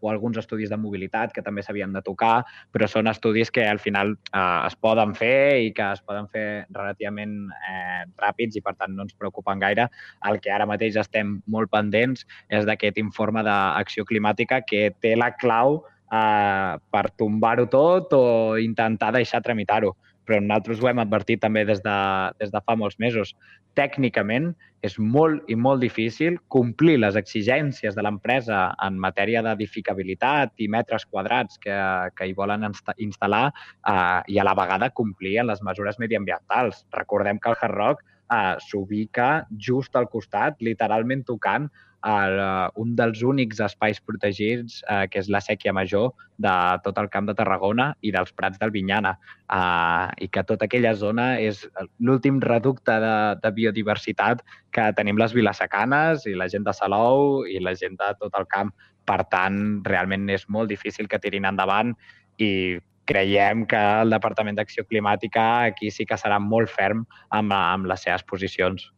o 0.00 0.10
alguns 0.10 0.38
estudis 0.40 0.70
de 0.70 0.78
mobilitat 0.78 1.34
que 1.34 1.42
també 1.42 1.64
s'havien 1.66 1.92
de 1.92 2.02
tocar, 2.06 2.44
però 2.72 2.86
són 2.88 3.10
estudis 3.10 3.50
que 3.50 3.66
al 3.66 3.82
final 3.82 4.14
eh, 4.14 4.60
es 4.68 4.76
poden 4.78 5.16
fer 5.18 5.58
i 5.66 5.72
que 5.76 5.90
es 5.96 6.02
poden 6.06 6.28
fer 6.30 6.46
relativament 6.70 7.34
eh, 7.50 8.04
ràpids 8.22 8.56
i 8.56 8.64
per 8.64 8.76
tant 8.78 8.94
no 8.94 9.08
ens 9.08 9.16
preocupen 9.18 9.60
gaire. 9.60 9.88
El 10.30 10.38
que 10.40 10.54
ara 10.54 10.68
mateix 10.70 10.96
estem 11.02 11.40
molt 11.50 11.72
pendents 11.74 12.26
és 12.48 12.68
d'aquest 12.68 13.00
informe 13.02 13.42
d'acció 13.46 14.06
climàtica 14.06 14.62
que 14.62 14.90
té 15.02 15.16
la 15.18 15.32
clau 15.40 15.82
eh, 16.12 16.78
per 16.94 17.04
tombar-ho 17.18 17.66
tot 17.72 18.14
o 18.16 18.24
intentar 18.62 19.12
deixar 19.18 19.42
tramitar-ho 19.42 19.96
però 20.30 20.38
nosaltres 20.44 20.78
ho 20.78 20.86
hem 20.86 21.00
advertit 21.02 21.40
també 21.42 21.64
des 21.66 21.80
de, 21.82 21.96
des 22.38 22.52
de 22.54 22.60
fa 22.62 22.76
molts 22.78 23.00
mesos. 23.02 23.32
Tècnicament 23.74 24.52
és 24.86 24.94
molt 24.98 25.48
i 25.50 25.56
molt 25.58 25.82
difícil 25.82 26.38
complir 26.54 26.96
les 27.02 27.18
exigències 27.18 27.96
de 27.96 28.04
l'empresa 28.06 28.60
en 28.86 29.00
matèria 29.02 29.42
d'edificabilitat 29.42 30.54
i 30.62 30.70
metres 30.70 31.04
quadrats 31.10 31.58
que, 31.58 31.74
que 32.14 32.30
hi 32.30 32.36
volen 32.38 32.68
instal·lar 32.70 33.48
eh, 33.50 34.20
i 34.30 34.38
a 34.38 34.46
la 34.46 34.54
vegada 34.54 34.92
complir 35.02 35.40
en 35.42 35.50
les 35.50 35.64
mesures 35.66 35.98
mediambientals. 35.98 36.84
Recordem 36.94 37.42
que 37.42 37.50
el 37.50 37.58
Hard 37.58 37.78
Rock 37.80 38.06
eh, 38.30 38.56
s'ubica 38.66 39.46
just 39.58 39.96
al 39.96 40.08
costat, 40.08 40.60
literalment 40.64 41.24
tocant 41.26 41.70
el, 42.06 42.38
uh, 42.40 42.68
un 42.80 42.94
dels 42.96 43.22
únics 43.26 43.60
espais 43.60 44.00
protegits, 44.00 44.80
uh, 44.88 45.04
que 45.10 45.20
és 45.20 45.28
la 45.28 45.40
sèquia 45.44 45.72
major 45.76 46.10
de 46.40 46.52
tot 46.84 46.98
el 46.98 47.10
camp 47.12 47.28
de 47.28 47.34
Tarragona 47.36 47.90
i 48.00 48.12
dels 48.14 48.32
Prats 48.32 48.60
del 48.60 48.72
Vinyana, 48.72 49.12
uh, 49.52 50.08
i 50.16 50.30
que 50.32 50.44
tota 50.48 50.64
aquella 50.64 50.94
zona 50.96 51.34
és 51.40 51.66
l'últim 51.98 52.40
reducte 52.40 52.96
de, 53.04 53.16
de 53.42 53.52
biodiversitat 53.56 54.44
que 54.72 54.90
tenim 54.96 55.20
les 55.20 55.36
vilasecanes 55.36 56.24
i 56.26 56.36
la 56.38 56.48
gent 56.48 56.64
de 56.64 56.76
Salou 56.76 57.44
i 57.44 57.60
la 57.60 57.76
gent 57.76 57.98
de 58.00 58.14
tot 58.20 58.38
el 58.38 58.48
camp. 58.48 58.72
Per 59.04 59.20
tant, 59.32 59.80
realment 59.84 60.28
és 60.30 60.46
molt 60.48 60.70
difícil 60.70 61.08
que 61.10 61.20
tirin 61.20 61.48
endavant 61.48 61.92
i 62.40 62.78
creiem 63.08 63.66
que 63.66 63.80
el 64.02 64.10
Departament 64.14 64.58
d'Acció 64.58 64.84
Climàtica 64.86 65.66
aquí 65.70 65.90
sí 65.90 66.06
que 66.06 66.18
serà 66.20 66.38
molt 66.42 66.70
ferm 66.70 67.04
amb, 67.30 67.54
amb 67.54 67.90
les 67.90 68.06
seves 68.06 68.24
posicions. 68.26 68.90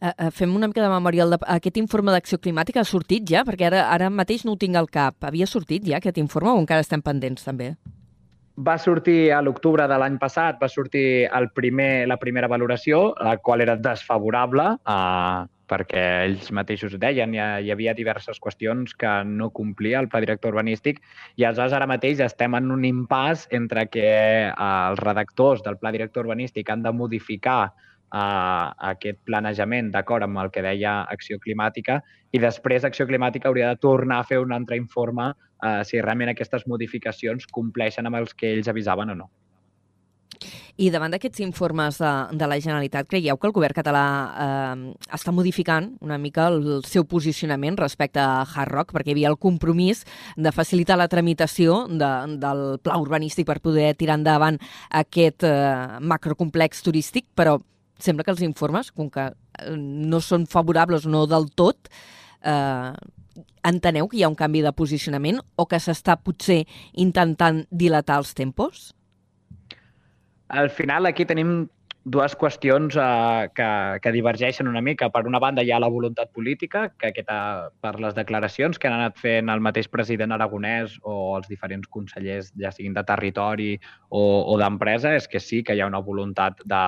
Uh, 0.00 0.30
fem 0.32 0.54
una 0.56 0.68
mica 0.70 0.80
de 0.80 0.88
memòria. 0.88 1.26
Aquest 1.58 1.76
informe 1.76 2.12
d'acció 2.14 2.38
climàtica 2.40 2.80
ha 2.80 2.88
sortit 2.88 3.26
ja? 3.28 3.44
Perquè 3.44 3.68
ara, 3.68 3.84
ara 3.92 4.08
mateix 4.08 4.46
no 4.48 4.54
ho 4.54 4.60
tinc 4.60 4.78
al 4.80 4.88
cap. 4.88 5.18
Havia 5.28 5.46
sortit 5.46 5.84
ja 5.84 5.98
aquest 5.98 6.16
informe 6.22 6.54
o 6.54 6.60
encara 6.62 6.80
estem 6.80 7.02
pendents 7.04 7.44
també? 7.44 7.74
Va 8.60 8.78
sortir 8.80 9.30
a 9.32 9.42
l'octubre 9.44 9.86
de 9.88 9.98
l'any 10.00 10.16
passat, 10.20 10.56
va 10.60 10.68
sortir 10.68 11.28
el 11.36 11.50
primer, 11.56 12.08
la 12.08 12.16
primera 12.20 12.48
valoració, 12.48 13.10
la 13.20 13.36
qual 13.44 13.60
era 13.64 13.76
desfavorable, 13.76 14.66
uh, 14.88 15.44
perquè 15.70 16.04
ells 16.26 16.50
mateixos 16.56 16.96
deien 17.02 17.34
hi, 17.34 17.40
hi 17.40 17.70
havia 17.72 17.94
diverses 17.94 18.40
qüestions 18.42 18.96
que 18.98 19.12
no 19.26 19.50
complia 19.54 20.00
el 20.02 20.08
pla 20.10 20.22
director 20.24 20.54
urbanístic 20.54 20.98
i 21.36 21.46
aleshores 21.46 21.76
ara 21.78 21.88
mateix 21.90 22.22
estem 22.26 22.56
en 22.58 22.72
un 22.74 22.86
impàs 22.88 23.46
entre 23.56 23.86
que 23.92 24.08
uh, 24.50 24.90
els 24.90 25.04
redactors 25.04 25.62
del 25.66 25.78
pla 25.78 25.94
director 25.94 26.26
urbanístic 26.26 26.70
han 26.70 26.82
de 26.86 26.92
modificar 26.92 27.62
a 28.10 28.74
aquest 28.90 29.20
planejament 29.22 29.90
d'acord 29.94 30.26
amb 30.26 30.40
el 30.42 30.50
que 30.50 30.64
deia 30.66 30.96
Acció 31.14 31.38
Climàtica 31.38 32.00
i 32.34 32.40
després 32.42 32.84
Acció 32.84 33.06
Climàtica 33.06 33.48
hauria 33.48 33.68
de 33.70 33.78
tornar 33.78 34.18
a 34.20 34.26
fer 34.26 34.40
un 34.42 34.52
altre 34.52 34.78
informe 34.80 35.30
eh, 35.30 35.84
si 35.86 36.00
realment 36.02 36.32
aquestes 36.32 36.66
modificacions 36.66 37.46
compleixen 37.46 38.10
amb 38.10 38.18
els 38.18 38.34
que 38.34 38.50
ells 38.50 38.68
avisaven 38.72 39.14
o 39.14 39.18
no. 39.22 39.30
I 40.80 40.88
davant 40.88 41.12
d'aquests 41.12 41.42
informes 41.44 41.98
de, 42.00 42.10
de 42.40 42.46
la 42.48 42.56
Generalitat, 42.62 43.08
creieu 43.10 43.36
que 43.36 43.48
el 43.48 43.52
govern 43.52 43.76
català 43.76 44.04
eh, 44.30 44.92
està 45.12 45.34
modificant 45.34 45.90
una 46.00 46.16
mica 46.18 46.46
el 46.48 46.80
seu 46.88 47.04
posicionament 47.04 47.76
respecte 47.76 48.22
a 48.22 48.46
Hard 48.46 48.72
Rock, 48.72 48.94
perquè 48.96 49.12
hi 49.12 49.16
havia 49.18 49.32
el 49.32 49.36
compromís 49.40 50.06
de 50.36 50.52
facilitar 50.56 50.96
la 50.96 51.10
tramitació 51.12 51.82
de, 51.90 52.10
del 52.40 52.64
pla 52.80 52.96
urbanístic 53.02 53.48
per 53.50 53.58
poder 53.60 53.92
tirar 54.00 54.16
endavant 54.20 54.56
aquest 55.02 55.44
eh, 55.44 55.98
macrocomplex 56.00 56.86
turístic, 56.86 57.28
però 57.36 57.58
sembla 58.00 58.24
que 58.24 58.32
els 58.32 58.44
informes, 58.46 58.88
com 58.96 59.10
que 59.12 59.28
eh, 59.28 59.74
no 59.76 60.22
són 60.24 60.46
favorables 60.48 61.04
no 61.04 61.26
del 61.28 61.50
tot, 61.52 61.92
eh, 62.40 62.92
enteneu 63.68 64.08
que 64.08 64.16
hi 64.16 64.24
ha 64.24 64.32
un 64.32 64.38
canvi 64.38 64.64
de 64.64 64.72
posicionament 64.72 65.42
o 65.60 65.68
que 65.68 65.80
s'està 65.82 66.16
potser 66.16 66.62
intentant 67.04 67.66
dilatar 67.68 68.22
els 68.22 68.32
tempos? 68.38 68.94
Al 70.50 70.70
final 70.74 71.06
aquí 71.06 71.24
tenim 71.24 71.68
dues 72.04 72.32
qüestions 72.34 72.96
eh, 72.96 73.48
que, 73.54 73.68
que 74.00 74.12
divergeixen 74.12 74.68
una 74.68 74.80
mica. 74.80 75.10
Per 75.12 75.22
una 75.28 75.38
banda, 75.42 75.62
hi 75.62 75.70
ha 75.70 75.80
la 75.80 75.90
voluntat 75.92 76.30
política, 76.32 76.86
que 76.98 77.10
aquesta, 77.10 77.70
per 77.80 77.92
les 78.00 78.16
declaracions 78.16 78.78
que 78.80 78.88
han 78.88 78.96
anat 78.96 79.18
fent 79.20 79.52
el 79.52 79.60
mateix 79.60 79.88
president 79.92 80.32
aragonès 80.32 80.96
o 81.02 81.36
els 81.36 81.48
diferents 81.50 81.88
consellers, 81.92 82.52
ja 82.60 82.72
siguin 82.72 82.96
de 82.96 83.04
territori 83.06 83.74
o, 84.08 84.22
o 84.22 84.56
d'empresa, 84.60 85.14
és 85.18 85.28
que 85.28 85.42
sí 85.44 85.62
que 85.62 85.76
hi 85.76 85.84
ha 85.84 85.88
una 85.90 86.00
voluntat 86.04 86.64
de, 86.64 86.84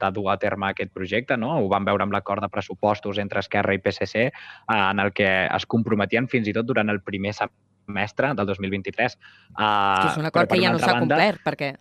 de 0.00 0.12
dur 0.16 0.30
a 0.32 0.38
terme 0.40 0.72
aquest 0.72 0.94
projecte. 0.96 1.36
No? 1.36 1.58
Ho 1.60 1.68
vam 1.68 1.88
veure 1.88 2.06
amb 2.06 2.16
l'acord 2.16 2.44
de 2.44 2.52
pressupostos 2.52 3.20
entre 3.20 3.44
Esquerra 3.44 3.76
i 3.76 3.82
PSC, 3.84 4.28
eh, 4.28 4.32
en 4.78 5.04
el 5.04 5.12
que 5.12 5.28
es 5.46 5.68
comprometien 5.68 6.28
fins 6.28 6.48
i 6.48 6.56
tot 6.56 6.66
durant 6.68 6.88
el 6.88 7.02
primer 7.04 7.36
semestre 7.36 8.32
del 8.34 8.48
2023. 8.48 9.18
Uh, 9.52 9.60
que 9.60 10.08
és 10.14 10.18
un 10.24 10.32
acord 10.32 10.50
que 10.50 10.62
ja 10.62 10.72
no 10.72 10.80
s'ha 10.80 10.96
complert, 11.02 11.44
perquè 11.44 11.74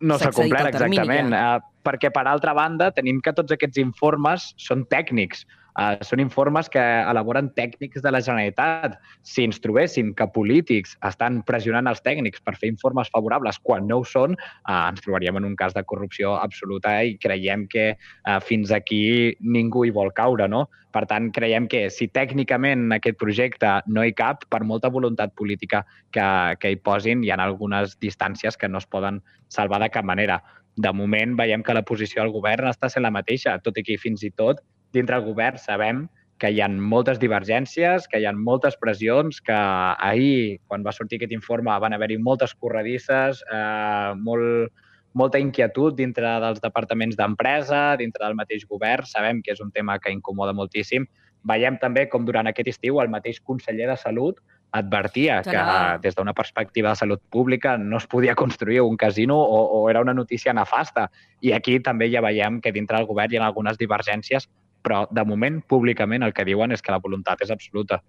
no 0.00 0.18
s'ha 0.20 0.32
complert, 0.34 0.72
exactament. 0.72 1.32
Ja. 1.32 1.56
Uh, 1.56 1.74
perquè, 1.86 2.10
per 2.14 2.26
altra 2.28 2.54
banda, 2.56 2.90
tenim 2.94 3.20
que 3.22 3.32
tots 3.36 3.54
aquests 3.54 3.80
informes 3.82 4.50
són 4.60 4.84
tècnics. 4.92 5.44
Uh, 5.76 5.92
són 6.00 6.22
informes 6.22 6.70
que 6.72 6.80
elaboren 6.80 7.50
tècnics 7.52 8.00
de 8.00 8.12
la 8.12 8.22
Generalitat. 8.24 8.94
Si 9.28 9.44
ens 9.44 9.60
trobéssim 9.60 10.14
que 10.16 10.26
polítics 10.32 10.94
estan 11.04 11.42
pressionant 11.44 11.90
els 11.90 12.00
tècnics 12.00 12.40
per 12.40 12.54
fer 12.56 12.70
informes 12.72 13.10
favorables 13.12 13.60
quan 13.60 13.84
no 13.90 14.00
ho 14.00 14.06
són, 14.08 14.38
uh, 14.40 14.86
ens 14.88 15.04
trobaríem 15.04 15.36
en 15.36 15.48
un 15.50 15.56
cas 15.60 15.76
de 15.76 15.84
corrupció 15.84 16.32
absoluta 16.40 16.94
i 17.04 17.18
creiem 17.20 17.66
que 17.68 17.90
uh, 17.92 18.38
fins 18.40 18.72
aquí 18.72 19.36
ningú 19.40 19.84
hi 19.84 19.92
vol 19.92 20.14
caure. 20.16 20.48
No? 20.48 20.64
Per 20.96 21.04
tant, 21.10 21.28
creiem 21.36 21.66
que 21.68 21.90
si 21.92 22.08
tècnicament 22.08 22.86
en 22.86 22.96
aquest 22.96 23.18
projecte 23.20 23.74
no 23.92 24.04
hi 24.06 24.14
cap, 24.16 24.46
per 24.48 24.62
molta 24.64 24.88
voluntat 24.88 25.34
política 25.36 25.82
que, 26.16 26.28
que 26.62 26.72
hi 26.72 26.78
posin, 26.80 27.20
hi 27.20 27.34
ha 27.34 27.36
algunes 27.44 27.98
distàncies 28.00 28.56
que 28.56 28.70
no 28.72 28.80
es 28.80 28.88
poden 28.88 29.20
salvar 29.52 29.82
de 29.84 29.90
cap 29.92 30.08
manera. 30.08 30.40
De 30.76 30.92
moment 30.96 31.36
veiem 31.36 31.60
que 31.64 31.76
la 31.76 31.84
posició 31.84 32.22
del 32.22 32.32
govern 32.32 32.72
està 32.72 32.88
sent 32.88 33.04
la 33.04 33.12
mateixa, 33.12 33.58
tot 33.60 33.76
i 33.76 33.84
que 33.84 34.00
fins 34.00 34.24
i 34.24 34.32
tot 34.32 34.64
dintre 34.96 35.18
del 35.18 35.28
govern 35.28 35.60
sabem 35.60 36.06
que 36.40 36.50
hi 36.52 36.60
ha 36.60 36.68
moltes 36.68 37.20
divergències, 37.20 38.08
que 38.10 38.20
hi 38.20 38.26
ha 38.28 38.32
moltes 38.36 38.76
pressions, 38.80 39.40
que 39.40 39.56
ahir, 39.56 40.58
quan 40.68 40.84
va 40.84 40.92
sortir 40.92 41.20
aquest 41.20 41.32
informe, 41.32 41.72
van 41.80 41.96
haver-hi 41.96 42.18
moltes 42.20 42.52
corredisses, 42.54 43.40
eh, 43.52 44.12
molt, 44.20 44.72
molta 45.16 45.40
inquietud 45.40 45.96
dintre 45.96 46.34
dels 46.44 46.60
departaments 46.60 47.16
d'empresa, 47.16 47.96
dintre 47.96 48.26
del 48.26 48.36
mateix 48.36 48.66
govern. 48.68 49.08
Sabem 49.08 49.40
que 49.42 49.54
és 49.56 49.62
un 49.64 49.72
tema 49.72 49.98
que 49.98 50.12
incomoda 50.12 50.52
moltíssim. 50.52 51.06
Veiem 51.46 51.78
també 51.80 52.04
com 52.12 52.26
durant 52.26 52.50
aquest 52.50 52.74
estiu 52.74 53.00
el 53.00 53.08
mateix 53.08 53.40
conseller 53.40 53.88
de 53.88 53.96
Salut 53.96 54.42
advertia 54.76 55.40
que 55.46 55.60
des 56.02 56.16
d'una 56.16 56.34
perspectiva 56.34 56.90
de 56.90 56.96
salut 56.96 57.22
pública 57.30 57.76
no 57.78 57.96
es 57.96 58.06
podia 58.06 58.34
construir 58.34 58.80
un 58.82 58.96
casino 58.96 59.38
o, 59.38 59.60
o 59.78 59.88
era 59.88 60.00
una 60.00 60.12
notícia 60.12 60.52
nefasta. 60.52 61.08
I 61.40 61.52
aquí 61.52 61.78
també 61.80 62.10
ja 62.12 62.20
veiem 62.20 62.60
que 62.60 62.72
dintre 62.72 62.98
del 62.98 63.06
govern 63.06 63.32
hi 63.32 63.38
ha 63.38 63.46
algunes 63.46 63.78
divergències 63.78 64.48
però 64.86 65.02
de 65.10 65.26
moment, 65.26 65.58
públicament, 65.66 66.22
el 66.22 66.34
que 66.36 66.46
diuen 66.46 66.70
és 66.72 66.84
que 66.84 66.94
la 66.94 67.02
voluntat 67.02 67.42
és 67.42 67.50
absoluta. 67.50 68.00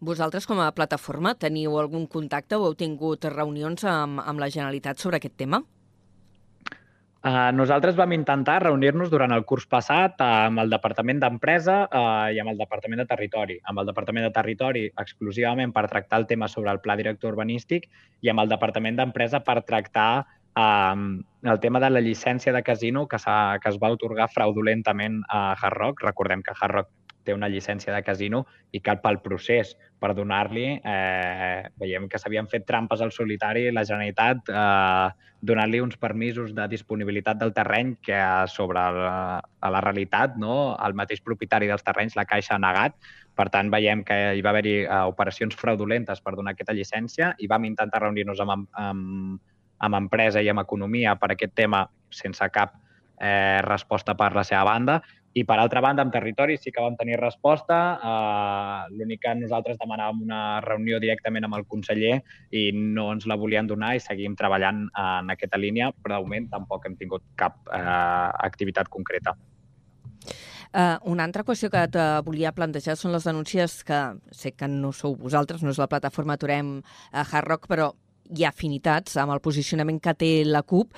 Vosaltres, 0.00 0.44
com 0.48 0.60
a 0.60 0.72
plataforma, 0.76 1.36
teniu 1.40 1.78
algun 1.80 2.04
contacte 2.08 2.56
o 2.56 2.66
heu 2.66 2.74
tingut 2.76 3.24
reunions 3.32 3.84
amb, 3.88 4.20
amb 4.24 4.40
la 4.40 4.52
Generalitat 4.52 5.00
sobre 5.00 5.20
aquest 5.20 5.36
tema? 5.40 5.62
Uh, 7.26 7.50
nosaltres 7.50 7.96
vam 7.98 8.12
intentar 8.14 8.60
reunir-nos 8.62 9.08
durant 9.10 9.32
el 9.34 9.42
curs 9.48 9.64
passat 9.66 10.20
amb 10.22 10.60
el 10.62 10.70
Departament 10.70 11.18
d'Empresa 11.18 11.78
uh, 11.88 12.28
i 12.30 12.38
amb 12.38 12.52
el 12.52 12.60
Departament 12.60 13.00
de 13.02 13.06
Territori. 13.10 13.56
Amb 13.66 13.82
el 13.82 13.88
Departament 13.88 14.28
de 14.28 14.34
Territori 14.36 14.84
exclusivament 15.02 15.72
per 15.74 15.88
tractar 15.90 16.20
el 16.22 16.28
tema 16.30 16.46
sobre 16.46 16.70
el 16.70 16.78
pla 16.84 16.94
director 17.00 17.34
urbanístic 17.34 17.88
i 18.22 18.30
amb 18.30 18.44
el 18.44 18.52
Departament 18.52 19.00
d'Empresa 19.00 19.40
per 19.48 19.58
tractar 19.66 20.26
Um, 20.56 21.22
el 21.42 21.60
tema 21.60 21.80
de 21.80 21.90
la 21.90 22.00
llicència 22.00 22.52
de 22.52 22.62
casino 22.64 23.06
que, 23.06 23.18
que 23.20 23.68
es 23.68 23.76
va 23.82 23.90
otorgar 23.92 24.30
fraudulentament 24.32 25.20
a 25.28 25.50
Hard 25.52 25.76
Rock. 25.76 26.00
Recordem 26.06 26.42
que 26.42 26.54
Hard 26.58 26.72
Rock 26.72 26.94
té 27.26 27.34
una 27.34 27.50
llicència 27.50 27.92
de 27.92 28.00
casino 28.06 28.44
i 28.72 28.80
cal 28.80 29.02
pel 29.02 29.18
procés 29.20 29.74
per 30.00 30.14
donar-li. 30.16 30.66
Eh, 30.78 31.68
veiem 31.82 32.06
que 32.08 32.20
s'havien 32.22 32.48
fet 32.48 32.64
trampes 32.68 33.02
al 33.04 33.12
solitari 33.12 33.66
la 33.74 33.84
Generalitat 33.84 34.48
eh, 34.48 35.08
donant-li 35.46 35.82
uns 35.84 35.98
permisos 36.00 36.54
de 36.56 36.64
disponibilitat 36.72 37.36
del 37.42 37.52
terreny 37.54 37.92
que 38.02 38.20
sobre 38.48 38.80
la, 38.96 39.42
la 39.42 39.82
realitat 39.84 40.38
no, 40.40 40.76
el 40.86 40.96
mateix 40.96 41.20
propietari 41.20 41.68
dels 41.68 41.84
terrenys, 41.84 42.16
la 42.16 42.24
Caixa, 42.24 42.56
ha 42.56 42.62
negat. 42.62 42.96
Per 43.36 43.50
tant, 43.52 43.68
veiem 43.68 44.06
que 44.08 44.16
hi 44.38 44.40
va 44.40 44.54
haver-hi 44.54 44.78
eh, 44.86 45.02
operacions 45.12 45.58
fraudulentes 45.60 46.24
per 46.24 46.32
donar 46.38 46.56
aquesta 46.56 46.76
llicència 46.78 47.34
i 47.36 47.50
vam 47.50 47.68
intentar 47.68 48.00
reunir-nos 48.06 48.40
amb, 48.40 48.72
amb 48.72 49.44
amb 49.78 49.98
empresa 49.98 50.42
i 50.42 50.48
amb 50.48 50.62
economia 50.62 51.16
per 51.20 51.32
aquest 51.34 51.54
tema 51.56 51.84
sense 52.10 52.48
cap 52.52 52.74
eh, 53.20 53.60
resposta 53.66 54.14
per 54.14 54.34
la 54.34 54.44
seva 54.44 54.64
banda. 54.64 55.00
I, 55.36 55.42
per 55.44 55.58
altra 55.60 55.82
banda, 55.84 56.00
amb 56.00 56.14
territori 56.14 56.54
sí 56.56 56.70
que 56.72 56.80
vam 56.80 56.94
tenir 56.96 57.18
resposta. 57.20 57.78
Eh, 58.00 58.94
L'únic 58.96 59.20
que 59.26 59.34
nosaltres 59.36 59.76
demanàvem 59.82 60.22
una 60.24 60.40
reunió 60.64 61.00
directament 61.02 61.44
amb 61.44 61.58
el 61.58 61.66
conseller 61.68 62.22
i 62.56 62.70
no 62.72 63.10
ens 63.12 63.28
la 63.28 63.36
volien 63.36 63.68
donar 63.68 63.92
i 63.96 64.00
seguim 64.00 64.36
treballant 64.38 64.86
en 64.88 65.34
aquesta 65.34 65.60
línia, 65.60 65.90
però 65.92 66.16
de 66.16 66.28
moment 66.28 66.48
tampoc 66.54 66.88
hem 66.88 66.96
tingut 66.96 67.26
cap 67.36 67.60
eh, 67.68 67.84
activitat 68.48 68.88
concreta. 68.88 69.36
Uh, 70.76 70.98
una 71.08 71.24
altra 71.24 71.44
qüestió 71.46 71.70
que 71.72 71.84
te 71.88 72.02
volia 72.26 72.50
plantejar 72.52 72.96
són 72.98 73.14
les 73.14 73.24
denúncies 73.24 73.78
que 73.86 74.00
sé 74.34 74.50
que 74.52 74.66
no 74.68 74.90
sou 74.92 75.14
vosaltres, 75.16 75.62
no 75.62 75.70
és 75.72 75.78
la 75.80 75.86
plataforma 75.88 76.34
Aturem 76.36 76.80
a 77.12 77.22
Hard 77.22 77.48
Rock, 77.48 77.68
però 77.70 77.92
ha 78.42 78.50
afinitats 78.50 79.16
amb 79.20 79.34
el 79.34 79.42
posicionament 79.44 80.00
que 80.02 80.14
té 80.14 80.30
la 80.44 80.62
CUP 80.62 80.94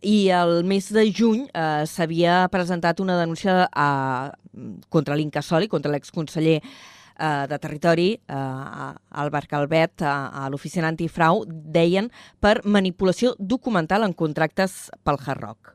i 0.00 0.28
el 0.30 0.62
mes 0.64 0.92
de 0.94 1.08
juny 1.10 1.48
eh, 1.48 1.86
s'havia 1.86 2.44
presentat 2.52 3.00
una 3.02 3.18
denúncia 3.18 3.66
a, 3.72 4.30
contra 4.88 5.16
l'Incasol 5.18 5.66
i 5.66 5.70
contra 5.70 5.90
l'exconseller 5.90 6.60
eh, 6.60 7.46
de 7.50 7.58
Territori, 7.58 8.12
eh, 8.14 8.92
Albert 9.24 9.50
Calvet, 9.50 10.02
a, 10.02 10.44
a 10.44 10.46
l'oficina 10.50 10.86
antifrau, 10.88 11.42
deien 11.48 12.12
per 12.40 12.60
manipulació 12.64 13.34
documental 13.38 14.06
en 14.06 14.14
contractes 14.14 14.86
pel 15.02 15.18
Hard 15.18 15.42
Rock. 15.42 15.74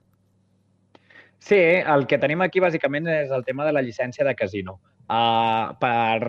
Sí, 1.44 1.60
el 1.60 2.08
que 2.08 2.18
tenim 2.18 2.40
aquí 2.46 2.64
bàsicament 2.64 3.10
és 3.12 3.32
el 3.36 3.44
tema 3.44 3.66
de 3.68 3.76
la 3.76 3.84
llicència 3.84 4.24
de 4.24 4.36
casino 4.40 4.80
uh, 5.10 5.74
per 5.80 6.20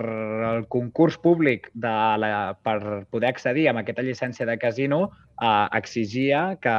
el 0.51 0.65
concurs 0.73 1.19
públic 1.21 1.69
de 1.75 1.95
la, 2.21 2.31
per 2.63 3.05
poder 3.11 3.31
accedir 3.33 3.69
a 3.69 3.77
aquesta 3.81 4.05
llicència 4.07 4.47
de 4.47 4.57
casino 4.59 5.01
uh, 5.07 5.67
exigia 5.77 6.57
que 6.63 6.75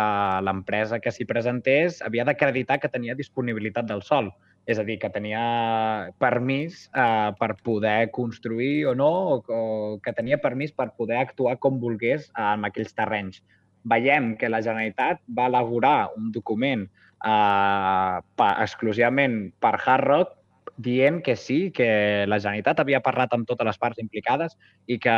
l'empresa 0.48 1.00
que 1.00 1.14
s'hi 1.14 1.28
presentés 1.30 2.02
havia 2.02 2.26
d'acreditar 2.28 2.80
que 2.80 2.92
tenia 2.92 3.16
disponibilitat 3.16 3.88
del 3.92 4.04
sol. 4.04 4.32
És 4.66 4.80
a 4.82 4.84
dir, 4.84 4.96
que 4.98 5.12
tenia 5.14 6.10
permís 6.18 6.88
uh, 6.98 7.30
per 7.38 7.52
poder 7.62 8.10
construir 8.10 8.88
o 8.90 8.96
no, 8.98 9.12
o, 9.36 9.44
o 9.46 9.60
que 10.02 10.14
tenia 10.18 10.42
permís 10.42 10.74
per 10.74 10.90
poder 10.98 11.20
actuar 11.22 11.60
com 11.62 11.78
volgués 11.78 12.32
uh, 12.34 12.56
en 12.56 12.66
aquells 12.66 12.98
terrenys. 12.98 13.44
veiem 13.86 14.34
que 14.38 14.50
la 14.50 14.62
Generalitat 14.66 15.22
va 15.38 15.48
elaborar 15.52 16.10
un 16.18 16.32
document 16.34 16.86
eh, 16.86 18.16
pa, 18.40 18.50
exclusivament 18.64 19.38
per 19.62 19.76
Hard 19.78 20.08
Rock 20.10 20.34
dient 20.78 21.22
que 21.24 21.36
sí, 21.36 21.72
que 21.72 22.26
la 22.28 22.40
Generalitat 22.40 22.82
havia 22.84 23.02
parlat 23.04 23.34
amb 23.34 23.48
totes 23.48 23.68
les 23.68 23.78
parts 23.80 24.00
implicades 24.02 24.58
i 24.88 24.98
que, 25.00 25.16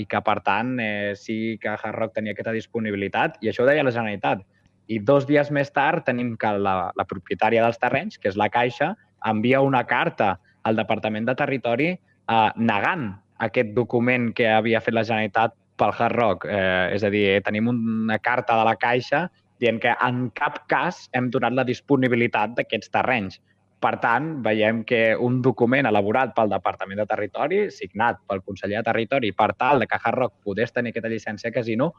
i 0.00 0.06
que 0.08 0.20
per 0.24 0.38
tant, 0.46 0.78
eh, 0.80 1.12
sí 1.18 1.58
que 1.60 1.74
Hard 1.74 1.98
Rock 1.98 2.14
tenia 2.16 2.32
aquesta 2.32 2.54
disponibilitat, 2.56 3.36
i 3.44 3.50
això 3.50 3.64
ho 3.64 3.68
deia 3.68 3.84
la 3.84 3.92
Generalitat. 3.92 4.44
I 4.88 5.00
dos 5.00 5.26
dies 5.28 5.50
més 5.52 5.70
tard 5.72 6.04
tenim 6.04 6.34
que 6.40 6.54
la, 6.60 6.90
la 6.96 7.08
propietària 7.08 7.64
dels 7.64 7.80
terrenys, 7.80 8.18
que 8.20 8.28
és 8.32 8.40
la 8.40 8.50
Caixa, 8.52 8.94
envia 9.28 9.60
una 9.64 9.84
carta 9.88 10.34
al 10.64 10.76
Departament 10.76 11.28
de 11.28 11.36
Territori 11.36 11.92
eh, 11.92 12.50
negant 12.56 13.12
aquest 13.44 13.72
document 13.76 14.32
que 14.36 14.48
havia 14.48 14.80
fet 14.80 14.96
la 14.96 15.04
Generalitat 15.04 15.56
pel 15.80 15.92
Hard 15.92 16.16
Rock. 16.16 16.46
Eh, 16.48 16.94
és 16.96 17.04
a 17.04 17.10
dir, 17.12 17.26
tenim 17.44 17.68
una 17.72 18.18
carta 18.18 18.56
de 18.60 18.68
la 18.68 18.76
Caixa 18.80 19.26
dient 19.60 19.80
que 19.80 19.94
en 20.02 20.28
cap 20.36 20.64
cas 20.70 21.08
hem 21.12 21.30
donat 21.32 21.54
la 21.56 21.64
disponibilitat 21.66 22.56
d'aquests 22.58 22.92
terrenys. 22.94 23.40
Per 23.84 23.98
tant, 24.00 24.28
veiem 24.40 24.80
que 24.88 25.12
un 25.20 25.42
document 25.44 25.84
elaborat 25.90 26.30
pel 26.36 26.48
Departament 26.48 27.02
de 27.02 27.04
Territori, 27.10 27.58
signat 27.68 28.22
pel 28.30 28.40
conseller 28.40 28.78
de 28.80 28.86
Territori, 28.86 29.32
per 29.36 29.50
tal 29.60 29.82
de 29.82 29.88
que 29.90 29.98
Hard 30.00 30.20
Rock 30.22 30.38
pogués 30.46 30.72
tenir 30.72 30.94
aquesta 30.94 31.10
llicència 31.12 31.50
de 31.50 31.56
casino, 31.58 31.90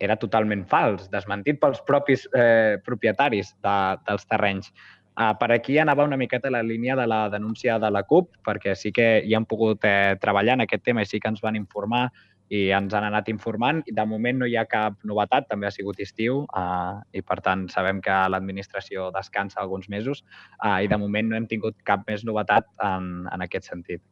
era 0.00 0.16
totalment 0.20 0.64
fals, 0.70 1.10
desmentit 1.12 1.58
pels 1.60 1.82
propis 1.88 2.24
eh, 2.32 2.76
propietaris 2.84 3.52
de, 3.64 3.76
dels 4.08 4.24
terrenys. 4.30 4.72
Uh, 5.16 5.32
per 5.40 5.48
aquí 5.54 5.78
anava 5.80 6.04
una 6.04 6.18
miqueta 6.20 6.50
la 6.52 6.62
línia 6.62 6.96
de 6.96 7.06
la 7.08 7.22
denúncia 7.32 7.78
de 7.80 7.90
la 7.90 8.02
CUP, 8.04 8.34
perquè 8.44 8.74
sí 8.76 8.92
que 8.92 9.06
hi 9.24 9.36
han 9.36 9.46
pogut 9.48 9.84
eh, 9.88 10.16
treballar 10.20 10.58
en 10.58 10.64
aquest 10.66 10.84
tema 10.84 11.04
i 11.04 11.08
sí 11.08 11.20
que 11.20 11.32
ens 11.32 11.40
van 11.44 11.56
informar 11.56 12.10
i 12.48 12.68
ens 12.76 12.94
han 12.94 13.06
anat 13.08 13.28
informant. 13.32 13.82
De 13.86 14.06
moment 14.06 14.42
no 14.42 14.48
hi 14.48 14.56
ha 14.56 14.66
cap 14.70 14.98
novetat, 15.04 15.48
també 15.50 15.68
ha 15.68 15.74
sigut 15.74 16.00
estiu 16.02 16.44
uh, 16.46 16.98
i 17.12 17.22
per 17.22 17.40
tant 17.44 17.66
sabem 17.72 18.02
que 18.04 18.18
l'administració 18.32 19.10
descansa 19.14 19.62
alguns 19.62 19.88
mesos 19.92 20.22
uh, 20.62 20.78
i 20.82 20.90
de 20.90 21.00
moment 21.00 21.30
no 21.30 21.38
hem 21.38 21.48
tingut 21.50 21.78
cap 21.86 22.06
més 22.10 22.24
novetat 22.24 22.68
en, 22.82 23.26
en 23.32 23.46
aquest 23.46 23.72
sentit. 23.72 24.04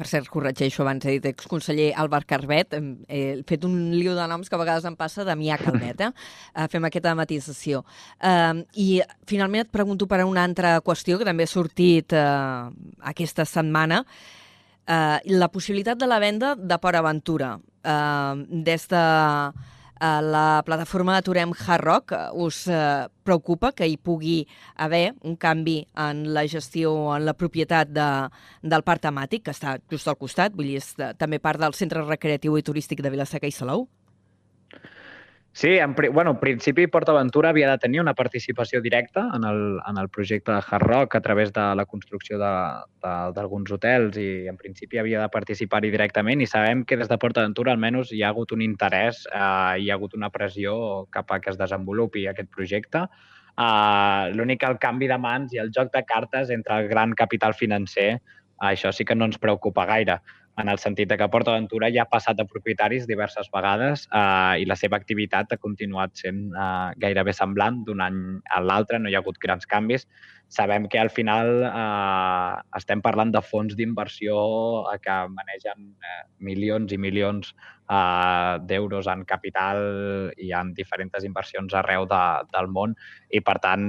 Per 0.00 0.06
cert, 0.08 0.30
corregeixo 0.32 0.80
abans, 0.80 1.04
he 1.04 1.18
dit 1.18 1.26
exconseller 1.28 1.90
Albert 2.00 2.24
Carvet, 2.30 2.72
he 3.12 3.20
fet 3.44 3.66
un 3.68 3.74
liu 3.92 4.14
de 4.16 4.24
noms 4.30 4.48
que 4.48 4.56
a 4.56 4.60
vegades 4.62 4.86
em 4.88 4.94
passa 4.96 5.26
de 5.28 5.34
Mià 5.36 5.58
Calvet, 5.60 6.00
eh? 6.06 6.08
fem 6.72 6.86
aquesta 6.88 7.12
matisació. 7.18 7.82
Uh, 8.16 8.62
I 8.80 9.02
finalment 9.28 9.66
et 9.66 9.72
pregunto 9.74 10.08
per 10.08 10.22
una 10.24 10.46
altra 10.48 10.78
qüestió 10.86 11.20
que 11.20 11.28
també 11.28 11.44
ha 11.44 11.52
sortit 11.52 12.16
uh, 12.16 12.72
aquesta 13.12 13.44
setmana, 13.44 14.00
eh, 14.86 15.18
la 15.24 15.48
possibilitat 15.48 15.98
de 15.98 16.06
la 16.06 16.18
venda 16.18 16.54
de 16.56 16.78
Port 16.78 16.96
Aventura. 16.96 17.58
Eh, 17.84 18.46
des 18.48 18.88
de 18.88 19.04
eh, 20.00 20.20
la 20.22 20.62
plataforma 20.64 21.16
Aturem 21.16 21.52
Hard 21.52 21.84
Rock 21.84 22.12
us 22.34 22.66
eh, 22.68 23.08
preocupa 23.22 23.72
que 23.72 23.86
hi 23.86 23.96
pugui 23.96 24.46
haver 24.76 25.14
un 25.22 25.36
canvi 25.36 25.86
en 25.96 26.32
la 26.34 26.46
gestió, 26.48 27.14
en 27.16 27.26
la 27.26 27.34
propietat 27.34 27.88
de, 27.88 28.10
del 28.62 28.82
parc 28.82 29.04
temàtic, 29.06 29.44
que 29.44 29.54
està 29.54 29.78
just 29.90 30.08
al 30.08 30.18
costat, 30.18 30.56
vull 30.56 30.72
dir, 30.72 30.80
és 30.80 30.94
també 31.18 31.38
part 31.38 31.60
del 31.60 31.76
Centre 31.76 32.04
Recreatiu 32.06 32.56
i 32.56 32.66
Turístic 32.66 33.02
de 33.02 33.12
Vilaseca 33.12 33.46
i 33.46 33.54
Salou? 33.54 33.88
Sí, 35.52 35.68
en, 35.78 35.96
bueno, 36.12 36.30
en 36.30 36.38
principi 36.38 36.86
PortAventura 36.86 37.48
havia 37.50 37.72
de 37.72 37.78
tenir 37.78 38.00
una 38.00 38.14
participació 38.14 38.80
directa 38.80 39.26
en 39.34 39.44
el, 39.44 39.80
en 39.86 39.98
el 39.98 40.08
projecte 40.08 40.52
de 40.52 40.62
Hard 40.64 40.86
Rock 40.86 41.16
a 41.16 41.20
través 41.20 41.52
de 41.52 41.64
la 41.74 41.84
construcció 41.86 42.38
d'alguns 42.38 43.72
hotels 43.74 44.16
i 44.16 44.46
en 44.46 44.56
principi 44.56 45.02
havia 45.02 45.20
de 45.24 45.28
participar-hi 45.28 45.90
directament 45.90 46.40
i 46.40 46.46
sabem 46.46 46.84
que 46.86 46.96
des 46.96 47.10
de 47.10 47.18
PortAventura 47.18 47.74
almenys 47.74 48.14
hi 48.14 48.22
ha 48.22 48.30
hagut 48.30 48.54
un 48.54 48.62
interès, 48.62 49.24
eh, 49.26 49.82
hi 49.82 49.90
ha 49.90 49.98
hagut 49.98 50.14
una 50.14 50.30
pressió 50.30 51.08
cap 51.10 51.34
a 51.34 51.40
que 51.40 51.50
es 51.50 51.58
desenvolupi 51.58 52.28
aquest 52.30 52.50
projecte. 52.54 53.08
Eh, 53.58 54.30
L'únic 54.38 54.62
el 54.62 54.78
canvi 54.78 55.10
de 55.10 55.18
mans 55.18 55.52
i 55.52 55.58
el 55.58 55.74
joc 55.74 55.90
de 55.92 56.04
cartes 56.06 56.54
entre 56.54 56.78
el 56.78 56.88
gran 56.88 57.12
capital 57.12 57.58
financer, 57.58 58.20
això 58.60 58.92
sí 58.94 59.04
que 59.04 59.16
no 59.16 59.26
ens 59.26 59.38
preocupa 59.40 59.86
gaire 59.88 60.20
en 60.58 60.68
el 60.68 60.78
sentit 60.78 61.08
de 61.08 61.16
que 61.18 61.28
PortAventura 61.30 61.88
ja 61.94 62.04
ha 62.04 62.10
passat 62.10 62.40
a 62.40 62.46
propietaris 62.48 63.06
diverses 63.08 63.48
vegades 63.54 64.06
eh, 64.12 64.62
i 64.62 64.66
la 64.68 64.76
seva 64.76 64.98
activitat 64.98 65.54
ha 65.54 65.60
continuat 65.60 66.16
sent 66.18 66.50
eh, 66.50 66.90
gairebé 67.00 67.34
semblant 67.36 67.82
d'un 67.86 68.02
any 68.04 68.20
a 68.50 68.60
l'altre, 68.64 68.98
no 68.98 69.08
hi 69.10 69.16
ha 69.16 69.22
hagut 69.22 69.40
grans 69.42 69.66
canvis. 69.70 70.06
Sabem 70.50 70.88
que 70.90 70.98
al 70.98 71.12
final 71.14 71.62
eh, 71.68 72.54
estem 72.80 73.02
parlant 73.02 73.32
de 73.32 73.42
fons 73.46 73.76
d'inversió 73.78 74.38
eh, 74.92 74.98
que 75.02 75.18
manegen 75.36 75.92
eh, 75.94 76.22
milions 76.50 76.92
i 76.92 76.98
milions 76.98 77.54
eh, 77.54 78.58
d'euros 78.66 79.08
en 79.12 79.24
capital 79.24 79.84
i 80.36 80.52
en 80.56 80.74
diferents 80.74 81.24
inversions 81.24 81.78
arreu 81.78 82.08
de, 82.10 82.24
del 82.52 82.68
món 82.74 82.98
i, 83.30 83.40
per 83.40 83.60
tant, 83.62 83.86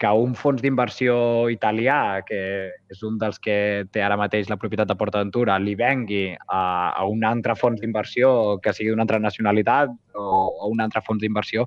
que 0.00 0.08
un 0.16 0.32
fons 0.32 0.62
d'inversió 0.64 1.14
italià, 1.52 2.22
que 2.24 2.40
és 2.88 3.02
un 3.04 3.18
dels 3.20 3.36
que 3.44 3.84
té 3.92 4.00
ara 4.00 4.16
mateix 4.16 4.48
la 4.48 4.56
propietat 4.56 4.88
de 4.88 4.96
PortAventura, 4.96 5.58
li 5.60 5.74
vengui 5.76 6.22
a, 6.32 6.60
a 6.96 7.04
un 7.04 7.26
altre 7.28 7.52
fons 7.52 7.82
d'inversió 7.82 8.30
que 8.64 8.72
sigui 8.72 8.94
d'una 8.94 9.04
altra 9.04 9.20
nacionalitat 9.20 9.92
o, 10.16 10.24
o 10.24 10.70
un 10.72 10.80
altre 10.80 11.02
fons 11.04 11.20
d'inversió, 11.20 11.66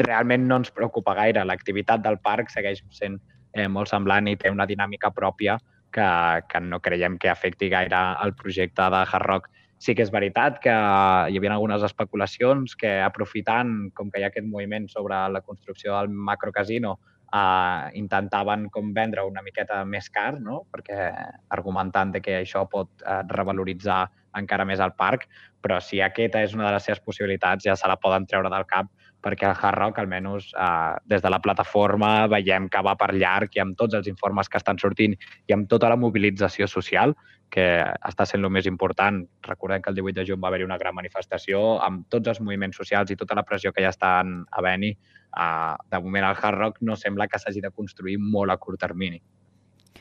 realment 0.00 0.48
no 0.48 0.62
ens 0.62 0.72
preocupa 0.72 1.12
gaire. 1.18 1.44
L'activitat 1.44 2.00
del 2.06 2.16
parc 2.24 2.48
segueix 2.48 2.80
sent 2.96 3.20
eh, 3.52 3.68
molt 3.68 3.92
semblant 3.92 4.32
i 4.32 4.38
té 4.40 4.48
una 4.48 4.64
dinàmica 4.64 5.12
pròpia 5.12 5.58
que, 5.92 6.08
que 6.48 6.64
no 6.64 6.80
creiem 6.80 7.20
que 7.20 7.28
afecti 7.28 7.68
gaire 7.68 8.00
el 8.24 8.32
projecte 8.40 8.88
de 8.88 9.04
Hard 9.04 9.26
Rock. 9.26 9.52
Sí 9.76 9.92
que 9.96 10.04
és 10.08 10.12
veritat 10.12 10.62
que 10.64 10.72
hi 10.72 11.36
havia 11.36 11.52
algunes 11.52 11.84
especulacions 11.84 12.72
que 12.76 12.98
aprofitant 13.04 13.90
com 13.92 14.08
que 14.08 14.20
hi 14.20 14.24
ha 14.24 14.32
aquest 14.32 14.48
moviment 14.48 14.88
sobre 14.88 15.20
la 15.28 15.44
construcció 15.44 15.98
del 15.98 16.08
macrocasino 16.08 16.96
eh, 17.32 17.90
intentaven 17.98 18.68
com 18.70 18.92
vendre 18.94 19.24
una 19.26 19.42
miqueta 19.42 19.82
més 19.84 20.10
car, 20.10 20.40
no? 20.40 20.64
perquè 20.72 21.10
argumentant 21.56 22.14
de 22.14 22.22
que 22.24 22.40
això 22.40 22.66
pot 22.70 22.90
eh, 23.04 23.20
revaloritzar 23.30 24.06
encara 24.38 24.64
més 24.64 24.80
el 24.80 24.92
parc, 24.98 25.26
però 25.60 25.80
si 25.82 26.00
aquesta 26.00 26.42
és 26.44 26.54
una 26.54 26.68
de 26.68 26.76
les 26.76 26.86
seves 26.86 27.02
possibilitats 27.04 27.66
ja 27.66 27.76
se 27.76 27.88
la 27.90 27.98
poden 28.00 28.26
treure 28.30 28.52
del 28.52 28.66
cap 28.70 28.90
perquè 29.22 29.48
el 29.48 29.56
Hard 29.56 29.78
Rock, 29.78 30.00
almenys 30.00 30.50
eh, 30.54 30.94
des 31.10 31.22
de 31.22 31.32
la 31.32 31.40
plataforma, 31.44 32.26
veiem 32.32 32.68
que 32.72 32.82
va 32.86 32.96
per 33.00 33.12
llarg 33.14 33.56
i 33.56 33.62
amb 33.62 33.76
tots 33.78 33.98
els 33.98 34.08
informes 34.10 34.48
que 34.48 34.58
estan 34.60 34.78
sortint 34.78 35.16
i 35.46 35.56
amb 35.56 35.68
tota 35.68 35.90
la 35.92 35.98
mobilització 36.00 36.68
social, 36.68 37.14
que 37.50 37.66
està 38.06 38.26
sent 38.26 38.44
el 38.44 38.50
més 38.54 38.66
important. 38.70 39.24
Recordem 39.46 39.82
que 39.82 39.90
el 39.90 39.96
18 39.98 40.20
de 40.20 40.26
juny 40.28 40.42
va 40.42 40.52
haver-hi 40.52 40.68
una 40.68 40.78
gran 40.78 40.94
manifestació 40.94 41.80
amb 41.82 42.06
tots 42.08 42.30
els 42.30 42.40
moviments 42.40 42.78
socials 42.78 43.10
i 43.10 43.18
tota 43.18 43.34
la 43.34 43.46
pressió 43.46 43.72
que 43.74 43.82
ja 43.82 43.90
estan 43.94 44.44
a 44.50 44.62
venir 44.62 44.94
Uh, 45.30 45.78
de 45.88 46.00
moment 46.02 46.24
el 46.26 46.36
Hard 46.42 46.58
Rock 46.58 46.78
no 46.82 46.96
sembla 46.98 47.28
que 47.30 47.38
s'hagi 47.38 47.60
de 47.62 47.70
construir 47.70 48.16
molt 48.18 48.50
a 48.50 48.56
curt 48.58 48.80
termini. 48.82 49.20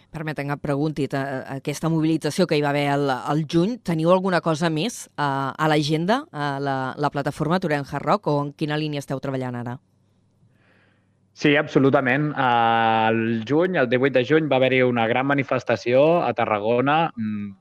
Permetem 0.09 0.49
que 0.49 0.57
pregunti, 0.57 1.05
aquesta 1.13 1.89
mobilització 1.93 2.47
que 2.49 2.57
hi 2.57 2.63
va 2.65 2.71
haver 2.71 2.87
al, 2.89 3.09
al 3.13 3.43
juny, 3.45 3.77
teniu 3.85 4.09
alguna 4.09 4.39
cosa 4.41 4.71
més 4.73 5.03
uh, 5.11 5.53
a 5.53 5.67
l'agenda, 5.69 6.23
a 6.33 6.55
la, 6.57 6.77
la 6.97 7.11
plataforma 7.13 7.59
Torem 7.61 7.85
Hard 7.85 8.05
Rock, 8.07 8.27
o 8.27 8.39
en 8.41 8.49
quina 8.57 8.79
línia 8.81 9.03
esteu 9.05 9.21
treballant 9.21 9.59
ara? 9.59 9.77
Sí, 11.39 11.53
absolutament. 11.55 12.31
Al 12.35 13.45
juny, 13.47 13.77
el 13.77 13.87
18 13.87 14.17
de 14.17 14.25
juny, 14.25 14.49
va 14.51 14.57
haver-hi 14.57 14.81
una 14.83 15.05
gran 15.07 15.29
manifestació 15.29 16.23
a 16.25 16.33
Tarragona 16.33 16.97
mm, 17.15 17.51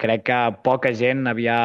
crec 0.00 0.24
que 0.24 0.38
poca 0.64 0.92
gent 0.96 1.28
havia, 1.28 1.56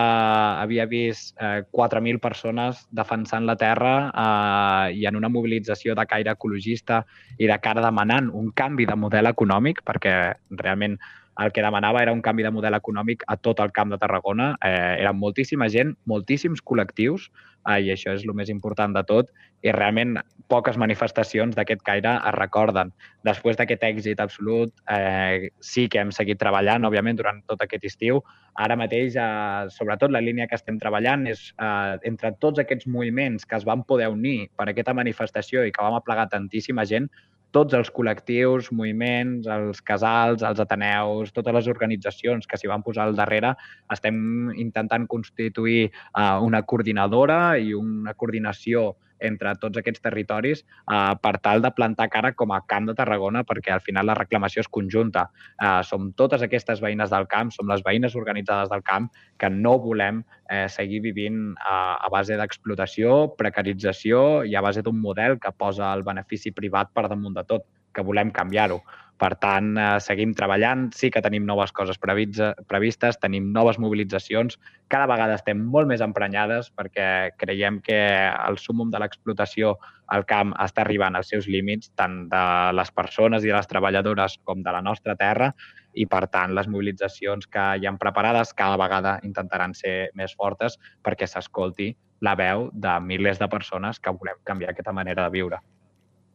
havia 0.59 0.85
vist 0.91 1.35
eh, 1.39 1.63
4.000 1.71 2.19
persones 2.19 2.83
defensant 2.91 3.47
la 3.47 3.55
terra 3.55 3.95
eh, 4.11 4.95
i 4.99 5.05
en 5.07 5.15
una 5.15 5.31
mobilització 5.31 5.95
de 5.95 6.05
caire 6.09 6.35
ecologista 6.35 7.05
i 7.39 7.47
de 7.47 7.59
cara 7.63 7.83
demanant 7.85 8.27
un 8.33 8.51
canvi 8.51 8.87
de 8.89 8.97
model 8.99 9.31
econòmic, 9.31 9.81
perquè 9.87 10.15
realment 10.59 10.99
el 11.43 11.51
que 11.51 11.63
demanava 11.63 12.01
era 12.03 12.13
un 12.15 12.21
canvi 12.23 12.43
de 12.43 12.51
model 12.51 12.77
econòmic 12.77 13.23
a 13.27 13.35
tot 13.35 13.59
el 13.63 13.71
camp 13.75 13.91
de 13.91 13.99
Tarragona. 13.99 14.53
Eh, 14.63 14.95
era 15.01 15.15
moltíssima 15.15 15.67
gent, 15.71 15.95
moltíssims 16.07 16.63
col·lectius, 16.63 17.29
eh, 17.69 17.81
i 17.81 17.91
això 17.93 18.13
és 18.15 18.23
el 18.25 18.33
més 18.37 18.49
important 18.53 18.93
de 18.95 19.03
tot, 19.07 19.31
i 19.65 19.73
realment 19.73 20.15
poques 20.51 20.77
manifestacions 20.77 21.55
d'aquest 21.57 21.81
caire 21.85 22.15
es 22.15 22.35
recorden. 22.37 22.91
Després 23.25 23.57
d'aquest 23.57 23.83
èxit 23.87 24.21
absolut, 24.21 24.73
eh, 24.91 25.49
sí 25.59 25.87
que 25.89 26.03
hem 26.03 26.11
seguit 26.13 26.39
treballant, 26.41 26.85
òbviament, 26.85 27.17
durant 27.17 27.41
tot 27.49 27.61
aquest 27.65 27.85
estiu. 27.91 28.21
Ara 28.55 28.77
mateix, 28.79 29.15
eh, 29.17 29.69
sobretot, 29.69 30.11
la 30.11 30.21
línia 30.21 30.47
que 30.47 30.55
estem 30.55 30.77
treballant 30.79 31.25
és 31.27 31.53
eh, 31.59 31.97
entre 32.03 32.35
tots 32.39 32.59
aquests 32.59 32.87
moviments 32.87 33.45
que 33.45 33.57
es 33.57 33.65
van 33.65 33.83
poder 33.83 34.09
unir 34.13 34.49
per 34.55 34.69
aquesta 34.69 34.93
manifestació 34.93 35.65
i 35.65 35.71
que 35.71 35.83
vam 35.83 35.97
aplegar 35.97 36.29
tantíssima 36.29 36.85
gent, 36.85 37.09
tots 37.53 37.75
els 37.77 37.91
col·lectius, 37.93 38.71
moviments, 38.71 39.47
els 39.47 39.81
casals, 39.85 40.43
els 40.43 40.59
ateneus, 40.59 41.31
totes 41.35 41.55
les 41.55 41.69
organitzacions 41.71 42.47
que 42.47 42.59
s'hi 42.59 42.71
van 42.71 42.83
posar 42.83 43.05
al 43.05 43.15
darrere, 43.15 43.53
estem 43.93 44.51
intentant 44.55 45.07
constituir 45.07 45.89
uh, 45.89 46.41
una 46.43 46.63
coordinadora 46.63 47.57
i 47.57 47.73
una 47.77 48.13
coordinació 48.13 48.93
entre 49.19 49.53
tots 49.61 49.79
aquests 49.79 50.03
territoris 50.03 50.63
eh, 50.63 51.13
per 51.21 51.35
tal 51.43 51.63
de 51.63 51.71
plantar 51.75 52.09
cara 52.13 52.33
com 52.33 52.51
a 52.51 52.61
Camp 52.67 52.89
de 52.89 52.95
Tarragona, 52.97 53.43
perquè 53.47 53.73
al 53.73 53.83
final 53.85 54.09
la 54.09 54.17
reclamació 54.17 54.63
és 54.65 54.71
conjunta. 54.71 55.27
Eh, 55.61 55.81
som 55.87 56.11
totes 56.17 56.43
aquestes 56.45 56.81
veïnes 56.83 57.13
del 57.13 57.27
camp, 57.31 57.53
som 57.55 57.69
les 57.71 57.83
veïnes 57.85 58.15
organitzades 58.15 58.71
del 58.71 58.83
camp 58.83 59.09
que 59.39 59.49
no 59.49 59.77
volem 59.79 60.23
eh, 60.49 60.67
seguir 60.69 61.01
vivint 61.05 61.55
a, 61.61 61.77
a 62.01 62.11
base 62.11 62.37
d'explotació, 62.39 63.35
precarització 63.39 64.43
i 64.43 64.55
a 64.55 64.63
base 64.65 64.83
d'un 64.85 64.99
model 65.01 65.39
que 65.39 65.53
posa 65.55 65.93
el 65.93 66.03
benefici 66.03 66.53
privat 66.55 66.93
per 66.93 67.07
damunt 67.09 67.35
de 67.37 67.45
tot, 67.47 67.65
que 67.95 68.03
volem 68.03 68.31
canviar-ho. 68.35 68.81
Per 69.15 69.31
tant, 69.39 69.77
eh, 69.79 69.99
seguim 70.03 70.33
treballant, 70.35 70.89
sí 70.91 71.07
que 71.11 71.21
tenim 71.23 71.45
noves 71.47 71.71
coses 71.71 71.99
previstes, 72.01 73.19
tenim 73.21 73.51
noves 73.55 73.77
mobilitzacions, 73.79 74.57
cada 74.91 75.07
vegada 75.07 75.37
estem 75.39 75.61
molt 75.71 75.87
més 75.87 76.01
emprenyades 76.03 76.67
perquè 76.75 77.31
creiem 77.39 77.79
que 77.85 77.99
el 78.33 78.59
súmum 78.59 78.91
de 78.91 78.99
l'explotació 78.99 79.77
al 80.11 80.25
camp 80.27 80.51
està 80.61 80.83
arribant 80.83 81.15
als 81.15 81.31
seus 81.31 81.47
límits, 81.47 81.93
tant 81.95 82.25
de 82.29 82.43
les 82.75 82.91
persones 82.91 83.45
i 83.45 83.53
de 83.53 83.55
les 83.55 83.71
treballadores 83.71 84.35
com 84.43 84.61
de 84.61 84.75
la 84.75 84.83
nostra 84.83 85.15
terra, 85.15 85.53
i 85.95 86.05
per 86.11 86.25
tant 86.27 86.51
les 86.53 86.67
mobilitzacions 86.67 87.47
que 87.47 87.63
hi 87.79 87.87
han 87.87 87.97
preparades 88.01 88.51
cada 88.53 88.75
vegada 88.77 89.15
intentaran 89.23 89.73
ser 89.73 90.11
més 90.13 90.35
fortes 90.35 90.75
perquè 91.01 91.27
s'escolti 91.27 91.93
la 92.19 92.35
veu 92.35 92.67
de 92.73 92.99
milers 92.99 93.39
de 93.39 93.47
persones 93.47 93.99
que 93.99 94.11
volem 94.11 94.43
canviar 94.43 94.75
aquesta 94.75 94.91
manera 94.91 95.23
de 95.23 95.35
viure. 95.39 95.63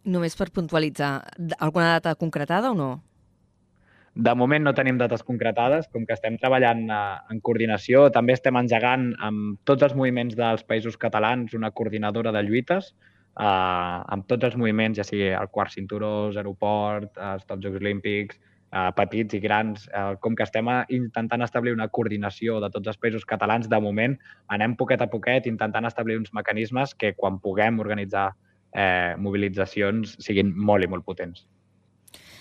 Només 0.05 0.37
per 0.37 0.49
puntualitzar, 0.55 1.13
alguna 1.59 1.93
data 1.99 2.15
concretada 2.17 2.71
o 2.73 2.75
no? 2.75 2.91
De 4.15 4.33
moment 4.35 4.65
no 4.65 4.73
tenim 4.75 4.97
dates 4.99 5.23
concretades, 5.23 5.87
com 5.93 6.07
que 6.07 6.17
estem 6.17 6.37
treballant 6.41 6.83
eh, 6.91 6.99
en 7.31 7.41
coordinació, 7.47 8.09
també 8.11 8.35
estem 8.35 8.57
engegant 8.59 9.13
amb 9.23 9.61
tots 9.69 9.87
els 9.87 9.95
moviments 9.95 10.35
dels 10.37 10.65
països 10.67 10.97
catalans 10.99 11.55
una 11.55 11.71
coordinadora 11.71 12.33
de 12.35 12.43
lluites, 12.43 12.91
eh, 13.39 13.45
amb 13.45 14.27
tots 14.27 14.49
els 14.49 14.57
moviments, 14.57 14.99
ja 14.99 15.07
sigui 15.07 15.31
el 15.31 15.53
quart 15.53 15.77
cinturó, 15.77 16.31
aeroport, 16.35 17.13
els 17.31 17.47
Tots 17.47 17.63
Jocs 17.63 17.79
Olímpics, 17.79 18.41
eh, 18.73 18.91
petits 18.97 19.39
i 19.39 19.41
grans, 19.41 19.87
eh, 19.95 20.17
com 20.21 20.35
que 20.35 20.49
estem 20.49 20.67
intentant 20.89 21.47
establir 21.47 21.77
una 21.77 21.89
coordinació 21.89 22.59
de 22.61 22.71
tots 22.71 22.89
els 22.89 22.99
països 22.99 23.25
catalans, 23.25 23.69
de 23.69 23.81
moment 23.81 24.19
anem 24.49 24.77
poquet 24.77 25.03
a 25.03 25.11
poquet 25.11 25.47
intentant 25.47 25.87
establir 25.87 26.19
uns 26.19 26.33
mecanismes 26.33 26.95
que 26.95 27.15
quan 27.15 27.39
puguem 27.39 27.79
organitzar 27.79 28.33
eh, 28.73 29.17
mobilitzacions 29.19 30.19
siguin 30.23 30.53
molt 30.57 30.85
i 30.85 30.91
molt 30.91 31.07
potents. 31.07 31.47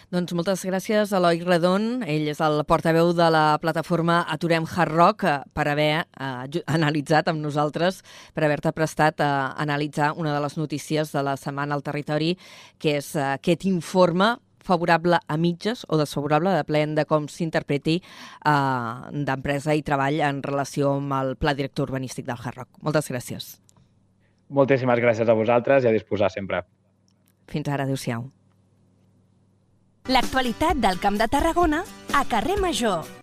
Doncs 0.09 0.33
moltes 0.33 0.63
gràcies 0.65 1.11
a 1.13 1.19
Eloi 1.19 1.43
Redon. 1.45 1.83
Ell 2.01 2.31
és 2.31 2.39
el 2.41 2.63
portaveu 2.65 3.11
de 3.13 3.27
la 3.29 3.59
plataforma 3.61 4.23
Aturem 4.33 4.65
Hard 4.65 4.95
Rock 4.95 5.25
eh, 5.29 5.35
per 5.53 5.67
haver 5.69 5.91
eh, 6.01 6.63
analitzat 6.65 7.29
amb 7.29 7.43
nosaltres, 7.45 8.01
per 8.33 8.47
haver-te 8.47 8.73
prestat 8.73 9.21
a 9.21 9.53
analitzar 9.61 10.15
una 10.17 10.33
de 10.33 10.41
les 10.41 10.57
notícies 10.57 11.13
de 11.13 11.25
la 11.27 11.37
setmana 11.37 11.77
al 11.77 11.85
territori, 11.85 12.33
que 12.81 12.97
és 12.97 13.13
eh, 13.13 13.35
aquest 13.35 13.69
informe 13.69 14.33
favorable 14.65 15.21
a 15.21 15.37
mitges 15.37 15.85
o 15.85 16.01
desfavorable, 16.01 16.57
depèn 16.57 16.97
de 16.97 17.05
com 17.05 17.29
s'interpreti 17.29 17.99
eh, 18.01 19.23
d'empresa 19.29 19.77
i 19.77 19.85
treball 19.85 20.23
en 20.25 20.41
relació 20.41 20.97
amb 20.97 21.19
el 21.21 21.35
pla 21.37 21.53
director 21.53 21.85
urbanístic 21.85 22.25
del 22.25 22.41
Hard 22.41 22.63
Rock. 22.63 22.81
Moltes 22.81 23.13
gràcies. 23.13 23.59
Moltíssimes 24.49 24.99
gràcies 24.99 25.29
a 25.29 25.37
vosaltres 25.37 25.85
i 25.85 25.89
a 25.89 25.93
disposar 25.93 26.31
sempre. 26.33 26.63
Fins 27.49 27.69
ara, 27.69 27.85
adeu-siau. 27.85 28.27
L'actualitat 30.09 30.79
del 30.81 30.97
Camp 31.01 31.19
de 31.21 31.29
Tarragona 31.29 31.83
a 32.17 32.25
Carrer 32.25 32.57
Major. 32.61 33.18